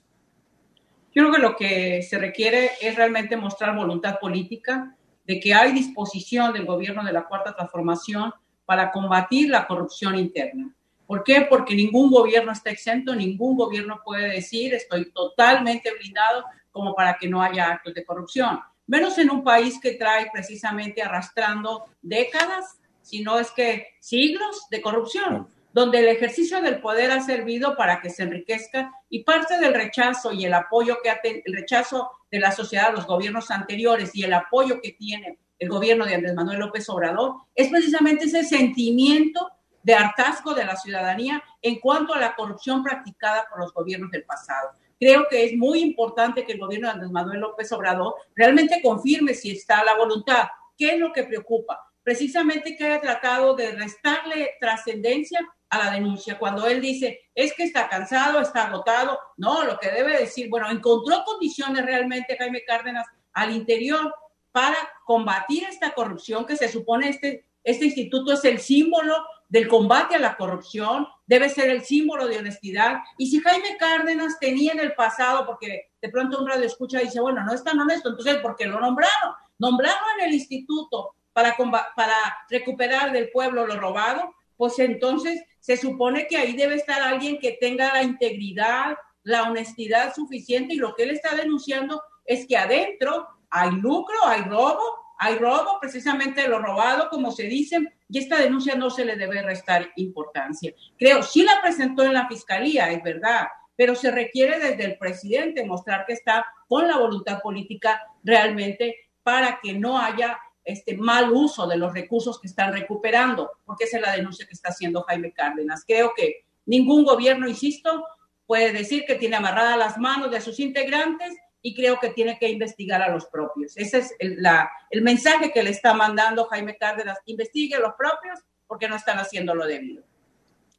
Yo 1.13 1.23
creo 1.23 1.33
que 1.33 1.41
lo 1.41 1.55
que 1.57 2.01
se 2.01 2.17
requiere 2.17 2.71
es 2.79 2.95
realmente 2.95 3.35
mostrar 3.35 3.75
voluntad 3.75 4.19
política, 4.21 4.95
de 5.25 5.37
que 5.41 5.53
hay 5.53 5.73
disposición 5.73 6.53
del 6.53 6.65
gobierno 6.65 7.03
de 7.03 7.11
la 7.11 7.27
Cuarta 7.27 7.53
Transformación 7.53 8.31
para 8.63 8.89
combatir 8.89 9.49
la 9.49 9.67
corrupción 9.67 10.17
interna. 10.17 10.73
¿Por 11.11 11.25
qué? 11.25 11.41
Porque 11.41 11.75
ningún 11.75 12.09
gobierno 12.09 12.53
está 12.53 12.69
exento, 12.69 13.13
ningún 13.13 13.57
gobierno 13.57 13.99
puede 14.01 14.29
decir 14.29 14.73
estoy 14.73 15.11
totalmente 15.11 15.91
blindado 15.91 16.45
como 16.71 16.95
para 16.95 17.17
que 17.17 17.27
no 17.27 17.41
haya 17.41 17.69
actos 17.69 17.93
de 17.93 18.05
corrupción. 18.05 18.61
Menos 18.87 19.17
en 19.17 19.29
un 19.29 19.43
país 19.43 19.77
que 19.81 19.95
trae 19.95 20.29
precisamente 20.31 21.01
arrastrando 21.01 21.83
décadas, 22.01 22.79
si 23.01 23.23
no 23.23 23.39
es 23.39 23.51
que 23.51 23.87
siglos 23.99 24.67
de 24.71 24.81
corrupción, 24.81 25.49
donde 25.73 25.99
el 25.99 26.07
ejercicio 26.07 26.61
del 26.61 26.79
poder 26.79 27.11
ha 27.11 27.19
servido 27.19 27.75
para 27.75 27.99
que 27.99 28.09
se 28.09 28.23
enriquezca 28.23 28.93
y 29.09 29.25
parte 29.25 29.59
del 29.59 29.73
rechazo 29.73 30.31
y 30.31 30.45
el 30.45 30.53
apoyo 30.53 30.99
que 31.03 31.09
ha 31.09 31.19
el 31.21 31.53
rechazo 31.53 32.09
de 32.31 32.39
la 32.39 32.53
sociedad 32.53 32.87
a 32.87 32.93
los 32.93 33.05
gobiernos 33.05 33.51
anteriores 33.51 34.11
y 34.15 34.23
el 34.23 34.31
apoyo 34.31 34.79
que 34.79 34.93
tiene 34.93 35.39
el 35.59 35.67
gobierno 35.67 36.05
de 36.05 36.15
Andrés 36.15 36.35
Manuel 36.35 36.59
López 36.59 36.87
Obrador 36.87 37.35
es 37.53 37.67
precisamente 37.67 38.27
ese 38.27 38.45
sentimiento 38.45 39.51
de 39.83 39.93
hartazgo 39.93 40.53
de 40.53 40.65
la 40.65 40.75
ciudadanía 40.75 41.43
en 41.61 41.79
cuanto 41.79 42.13
a 42.13 42.19
la 42.19 42.35
corrupción 42.35 42.83
practicada 42.83 43.47
por 43.49 43.59
los 43.59 43.73
gobiernos 43.73 44.11
del 44.11 44.23
pasado. 44.23 44.71
Creo 44.99 45.25
que 45.29 45.45
es 45.45 45.57
muy 45.57 45.79
importante 45.79 46.45
que 46.45 46.53
el 46.53 46.59
gobierno 46.59 46.87
de 46.87 46.93
Andrés 46.93 47.11
Manuel 47.11 47.39
López 47.39 47.71
Obrador 47.71 48.13
realmente 48.35 48.81
confirme 48.83 49.33
si 49.33 49.51
está 49.51 49.83
la 49.83 49.95
voluntad. 49.95 50.47
¿Qué 50.77 50.93
es 50.93 50.99
lo 50.99 51.11
que 51.11 51.23
preocupa? 51.23 51.79
Precisamente 52.03 52.75
que 52.75 52.85
haya 52.85 53.01
tratado 53.01 53.55
de 53.55 53.71
restarle 53.71 54.51
trascendencia 54.59 55.39
a 55.71 55.77
la 55.79 55.91
denuncia. 55.91 56.37
Cuando 56.37 56.67
él 56.67 56.81
dice, 56.81 57.21
es 57.33 57.53
que 57.53 57.63
está 57.63 57.89
cansado, 57.89 58.41
está 58.41 58.67
agotado, 58.67 59.17
no, 59.37 59.63
lo 59.63 59.79
que 59.79 59.89
debe 59.89 60.17
decir, 60.17 60.49
bueno, 60.49 60.69
encontró 60.69 61.23
condiciones 61.23 61.85
realmente 61.85 62.37
Jaime 62.37 62.63
Cárdenas 62.63 63.07
al 63.33 63.51
interior 63.55 64.13
para 64.51 64.77
combatir 65.05 65.63
esta 65.63 65.93
corrupción 65.93 66.45
que 66.45 66.57
se 66.57 66.67
supone 66.67 67.09
este, 67.09 67.45
este 67.63 67.85
instituto 67.85 68.33
es 68.33 68.43
el 68.43 68.59
símbolo 68.59 69.15
del 69.51 69.67
combate 69.67 70.15
a 70.15 70.19
la 70.19 70.37
corrupción, 70.37 71.05
debe 71.27 71.49
ser 71.49 71.69
el 71.69 71.83
símbolo 71.83 72.25
de 72.25 72.37
honestidad. 72.37 72.99
Y 73.17 73.29
si 73.29 73.41
Jaime 73.41 73.75
Cárdenas 73.77 74.39
tenía 74.39 74.71
en 74.71 74.79
el 74.79 74.93
pasado, 74.93 75.45
porque 75.45 75.91
de 76.01 76.07
pronto 76.07 76.39
un 76.39 76.47
radio 76.47 76.65
escucha 76.65 77.01
y 77.01 77.05
dice, 77.05 77.19
bueno, 77.19 77.43
no 77.43 77.53
es 77.53 77.61
tan 77.61 77.77
honesto, 77.77 78.09
entonces, 78.09 78.37
¿por 78.37 78.55
qué 78.55 78.65
lo 78.65 78.79
nombraron? 78.79 79.33
Nombrarlo 79.59 80.07
en 80.17 80.29
el 80.29 80.35
instituto 80.35 81.15
para, 81.33 81.57
para 81.97 82.15
recuperar 82.49 83.11
del 83.11 83.29
pueblo 83.29 83.67
lo 83.67 83.77
robado, 83.77 84.33
pues 84.55 84.79
entonces 84.79 85.43
se 85.59 85.75
supone 85.75 86.27
que 86.27 86.37
ahí 86.37 86.53
debe 86.53 86.75
estar 86.75 87.01
alguien 87.01 87.37
que 87.37 87.57
tenga 87.59 87.91
la 87.91 88.03
integridad, 88.03 88.95
la 89.23 89.43
honestidad 89.43 90.15
suficiente 90.15 90.75
y 90.75 90.77
lo 90.77 90.95
que 90.95 91.03
él 91.03 91.11
está 91.11 91.35
denunciando 91.35 92.01
es 92.23 92.47
que 92.47 92.55
adentro 92.55 93.27
hay 93.49 93.71
lucro, 93.71 94.15
hay 94.25 94.43
robo, 94.43 94.81
hay 95.19 95.35
robo, 95.35 95.77
precisamente 95.81 96.47
lo 96.47 96.59
robado, 96.59 97.09
como 97.09 97.31
se 97.31 97.43
dice, 97.43 97.79
y 98.11 98.19
esta 98.19 98.37
denuncia 98.37 98.75
no 98.75 98.89
se 98.89 99.05
le 99.05 99.15
debe 99.15 99.41
restar 99.41 99.89
importancia. 99.95 100.73
Creo, 100.97 101.23
sí 101.23 101.43
la 101.43 101.61
presentó 101.61 102.03
en 102.03 102.13
la 102.13 102.27
fiscalía, 102.27 102.91
es 102.91 103.01
verdad, 103.01 103.47
pero 103.75 103.95
se 103.95 104.11
requiere 104.11 104.59
desde 104.59 104.83
el 104.83 104.97
presidente 104.97 105.65
mostrar 105.65 106.05
que 106.05 106.13
está 106.13 106.45
con 106.67 106.89
la 106.89 106.97
voluntad 106.97 107.41
política 107.41 108.01
realmente 108.21 108.97
para 109.23 109.59
que 109.63 109.73
no 109.73 109.97
haya 109.97 110.37
este 110.65 110.97
mal 110.97 111.31
uso 111.31 111.67
de 111.67 111.77
los 111.77 111.93
recursos 111.93 112.39
que 112.39 112.47
están 112.47 112.73
recuperando, 112.73 113.49
porque 113.65 113.85
esa 113.85 113.97
es 113.97 114.03
la 114.03 114.15
denuncia 114.15 114.45
que 114.45 114.53
está 114.53 114.69
haciendo 114.69 115.03
Jaime 115.03 115.31
Cárdenas. 115.31 115.85
Creo 115.87 116.11
que 116.15 116.45
ningún 116.65 117.05
gobierno, 117.05 117.47
insisto, 117.47 118.05
puede 118.45 118.73
decir 118.73 119.05
que 119.07 119.15
tiene 119.15 119.37
amarradas 119.37 119.77
las 119.77 119.97
manos 119.97 120.29
de 120.31 120.41
sus 120.41 120.59
integrantes 120.59 121.33
y 121.61 121.75
creo 121.75 121.99
que 121.99 122.09
tiene 122.09 122.37
que 122.39 122.49
investigar 122.49 123.01
a 123.01 123.09
los 123.09 123.25
propios. 123.25 123.77
Ese 123.77 123.99
es 123.99 124.15
el, 124.19 124.41
la, 124.41 124.69
el 124.89 125.01
mensaje 125.01 125.51
que 125.51 125.63
le 125.63 125.69
está 125.69 125.93
mandando 125.93 126.45
Jaime 126.45 126.75
Cárdenas. 126.77 127.19
Investigue 127.25 127.75
a 127.75 127.79
los 127.79 127.93
propios 127.97 128.39
porque 128.67 128.87
no 128.87 128.95
están 128.95 129.19
haciendo 129.19 129.53
lo 129.53 129.65
debido. 129.65 130.03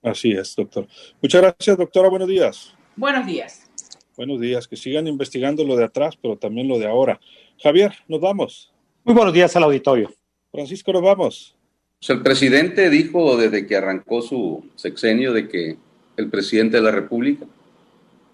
Así 0.02 0.32
es, 0.32 0.54
doctor. 0.56 0.86
Muchas 1.20 1.40
gracias, 1.40 1.76
doctora. 1.76 2.08
Buenos 2.08 2.28
días. 2.28 2.74
Buenos 2.96 3.26
días. 3.26 3.70
Buenos 4.16 4.40
días. 4.40 4.66
Que 4.66 4.76
sigan 4.76 5.06
investigando 5.06 5.64
lo 5.64 5.76
de 5.76 5.84
atrás, 5.84 6.16
pero 6.20 6.36
también 6.36 6.66
lo 6.66 6.78
de 6.78 6.86
ahora. 6.86 7.20
Javier, 7.62 7.92
nos 8.08 8.20
vamos. 8.20 8.72
Muy 9.04 9.14
buenos 9.14 9.32
días 9.32 9.54
al 9.54 9.62
auditorio. 9.62 10.12
Francisco, 10.50 10.92
nos 10.92 11.02
vamos. 11.02 11.56
Pues 12.00 12.10
el 12.10 12.22
presidente 12.22 12.90
dijo 12.90 13.36
desde 13.36 13.66
que 13.66 13.76
arrancó 13.76 14.22
su 14.22 14.68
sexenio 14.74 15.32
de 15.32 15.48
que 15.48 15.76
el 16.16 16.28
presidente 16.28 16.78
de 16.78 16.82
la 16.82 16.90
República 16.90 17.46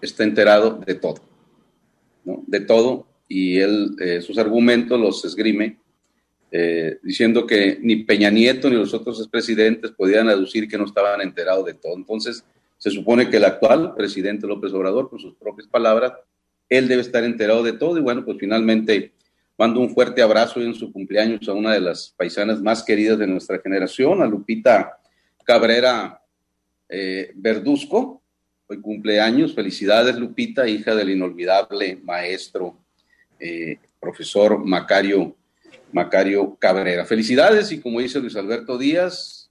está 0.01 0.23
enterado 0.23 0.79
de 0.85 0.95
todo 0.95 1.28
de 2.47 2.59
todo, 2.61 3.07
y 3.27 3.59
él 3.59 3.95
eh, 3.99 4.21
sus 4.21 4.37
argumentos 4.37 4.99
los 4.99 5.23
esgrime 5.23 5.77
eh, 6.51 6.97
diciendo 7.03 7.45
que 7.45 7.77
ni 7.81 7.97
Peña 7.97 8.31
Nieto 8.31 8.69
ni 8.69 8.75
los 8.75 8.93
otros 8.93 9.19
expresidentes 9.19 9.91
podían 9.91 10.29
aducir 10.29 10.67
que 10.67 10.79
no 10.79 10.85
estaban 10.85 11.21
enterados 11.21 11.65
de 11.65 11.75
todo. 11.75 11.95
Entonces, 11.95 12.43
se 12.77 12.89
supone 12.89 13.29
que 13.29 13.37
el 13.37 13.45
actual 13.45 13.93
presidente 13.95 14.47
López 14.47 14.73
Obrador, 14.73 15.09
con 15.09 15.19
sus 15.19 15.35
propias 15.35 15.67
palabras, 15.67 16.13
él 16.69 16.87
debe 16.87 17.01
estar 17.01 17.23
enterado 17.23 17.61
de 17.61 17.73
todo 17.73 17.97
y 17.97 18.01
bueno, 18.01 18.25
pues 18.25 18.37
finalmente 18.39 19.11
mando 19.57 19.79
un 19.79 19.89
fuerte 19.89 20.21
abrazo 20.21 20.61
en 20.61 20.73
su 20.73 20.91
cumpleaños 20.91 21.47
a 21.49 21.53
una 21.53 21.73
de 21.73 21.81
las 21.81 22.13
paisanas 22.17 22.61
más 22.61 22.83
queridas 22.83 23.19
de 23.19 23.27
nuestra 23.27 23.59
generación, 23.59 24.21
a 24.21 24.25
Lupita 24.25 24.99
Cabrera 25.43 26.21
eh, 26.87 27.31
Verduzco, 27.35 28.18
Hoy 28.71 28.81
cumpleaños. 28.81 29.55
Felicidades, 29.55 30.15
Lupita, 30.15 30.67
hija 30.69 30.93
del 30.93 31.09
inolvidable 31.09 31.99
maestro, 32.03 32.77
eh, 33.39 33.79
profesor 33.99 34.63
Macario, 34.63 35.35
Macario 35.91 36.55
Cabrera. 36.59 37.03
Felicidades 37.03 37.71
y 37.71 37.79
como 37.79 37.99
dice 37.99 38.19
Luis 38.19 38.35
Alberto 38.35 38.77
Díaz, 38.77 39.49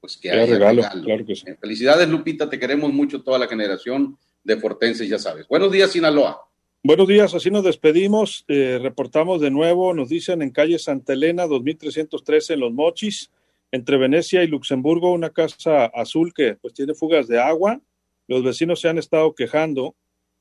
pues 0.00 0.16
que 0.16 0.30
haya 0.30 0.46
regalo. 0.46 0.82
Claro 1.04 1.26
que 1.26 1.36
sí. 1.36 1.44
Eh, 1.46 1.54
felicidades, 1.60 2.08
Lupita, 2.08 2.48
te 2.48 2.58
queremos 2.58 2.90
mucho 2.94 3.22
toda 3.22 3.38
la 3.38 3.46
generación 3.46 4.16
de 4.42 4.56
Fortense, 4.56 5.06
ya 5.06 5.18
sabes. 5.18 5.46
Buenos 5.46 5.70
días, 5.70 5.92
Sinaloa. 5.92 6.40
Buenos 6.82 7.08
días, 7.08 7.34
así 7.34 7.50
nos 7.50 7.62
despedimos. 7.62 8.46
Eh, 8.48 8.78
reportamos 8.80 9.42
de 9.42 9.50
nuevo, 9.50 9.92
nos 9.92 10.08
dicen 10.08 10.40
en 10.40 10.48
calle 10.48 10.78
Santa 10.78 11.12
Elena, 11.12 11.46
2313 11.46 12.54
en 12.54 12.60
Los 12.60 12.72
Mochis, 12.72 13.30
entre 13.70 13.98
Venecia 13.98 14.42
y 14.42 14.46
Luxemburgo, 14.46 15.12
una 15.12 15.28
casa 15.28 15.84
azul 15.84 16.32
que 16.32 16.54
pues 16.54 16.72
tiene 16.72 16.94
fugas 16.94 17.28
de 17.28 17.38
agua 17.38 17.82
los 18.28 18.42
vecinos 18.42 18.80
se 18.80 18.88
han 18.88 18.98
estado 18.98 19.34
quejando, 19.34 19.94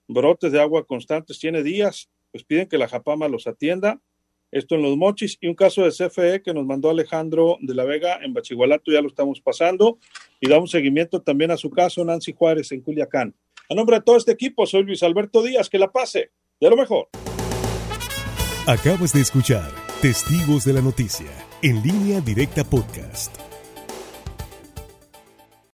brotes 0.08 0.52
de 0.52 0.62
agua 0.62 0.86
constantes, 0.86 1.40
tiene 1.40 1.64
días, 1.64 2.10
pues 2.32 2.44
piden 2.44 2.68
que 2.68 2.78
la 2.78 2.88
Japama 2.88 3.28
los 3.28 3.48
atienda. 3.48 4.02
Esto 4.52 4.76
en 4.76 4.84
los 4.84 4.96
mochis 4.96 5.38
y 5.42 5.48
un 5.48 5.56
caso 5.56 5.84
de 5.84 5.92
CFE 5.92 6.42
que 6.42 6.54
nos 6.54 6.66
mandó 6.66 6.90
Alejandro 6.90 7.58
de 7.62 7.74
la 7.74 7.84
Vega 7.84 8.20
en 8.24 8.34
Bachigualato, 8.34 8.92
ya 8.92 9.02
lo 9.02 9.08
estamos 9.08 9.42
pasando 9.42 9.98
y 10.40 10.48
damos 10.48 10.72
seguimiento 10.72 11.22
también 11.22 11.52
a 11.52 11.58
su 11.58 11.70
caso, 11.70 12.06
Nancy 12.06 12.34
Juárez 12.34 12.72
en 12.72 12.82
Culiacán. 12.82 13.36
A 13.70 13.76
nombre 13.76 13.98
de 13.98 14.04
todo 14.04 14.18
este 14.18 14.32
equipo, 14.32 14.66
soy 14.66 14.84
Luis 14.84 15.04
Alberto 15.04 15.42
Díaz, 15.44 15.70
que 15.70 15.80
la 15.80 15.92
pase, 15.92 16.32
de 16.60 16.70
lo 16.70 16.78
mejor. 16.78 17.10
Acabas 18.68 19.14
de 19.14 19.22
escuchar 19.22 19.72
Testigos 20.02 20.66
de 20.66 20.74
la 20.74 20.82
Noticia, 20.82 21.32
en 21.62 21.82
línea 21.84 22.22
directa 22.22 22.64
podcast 22.64 23.45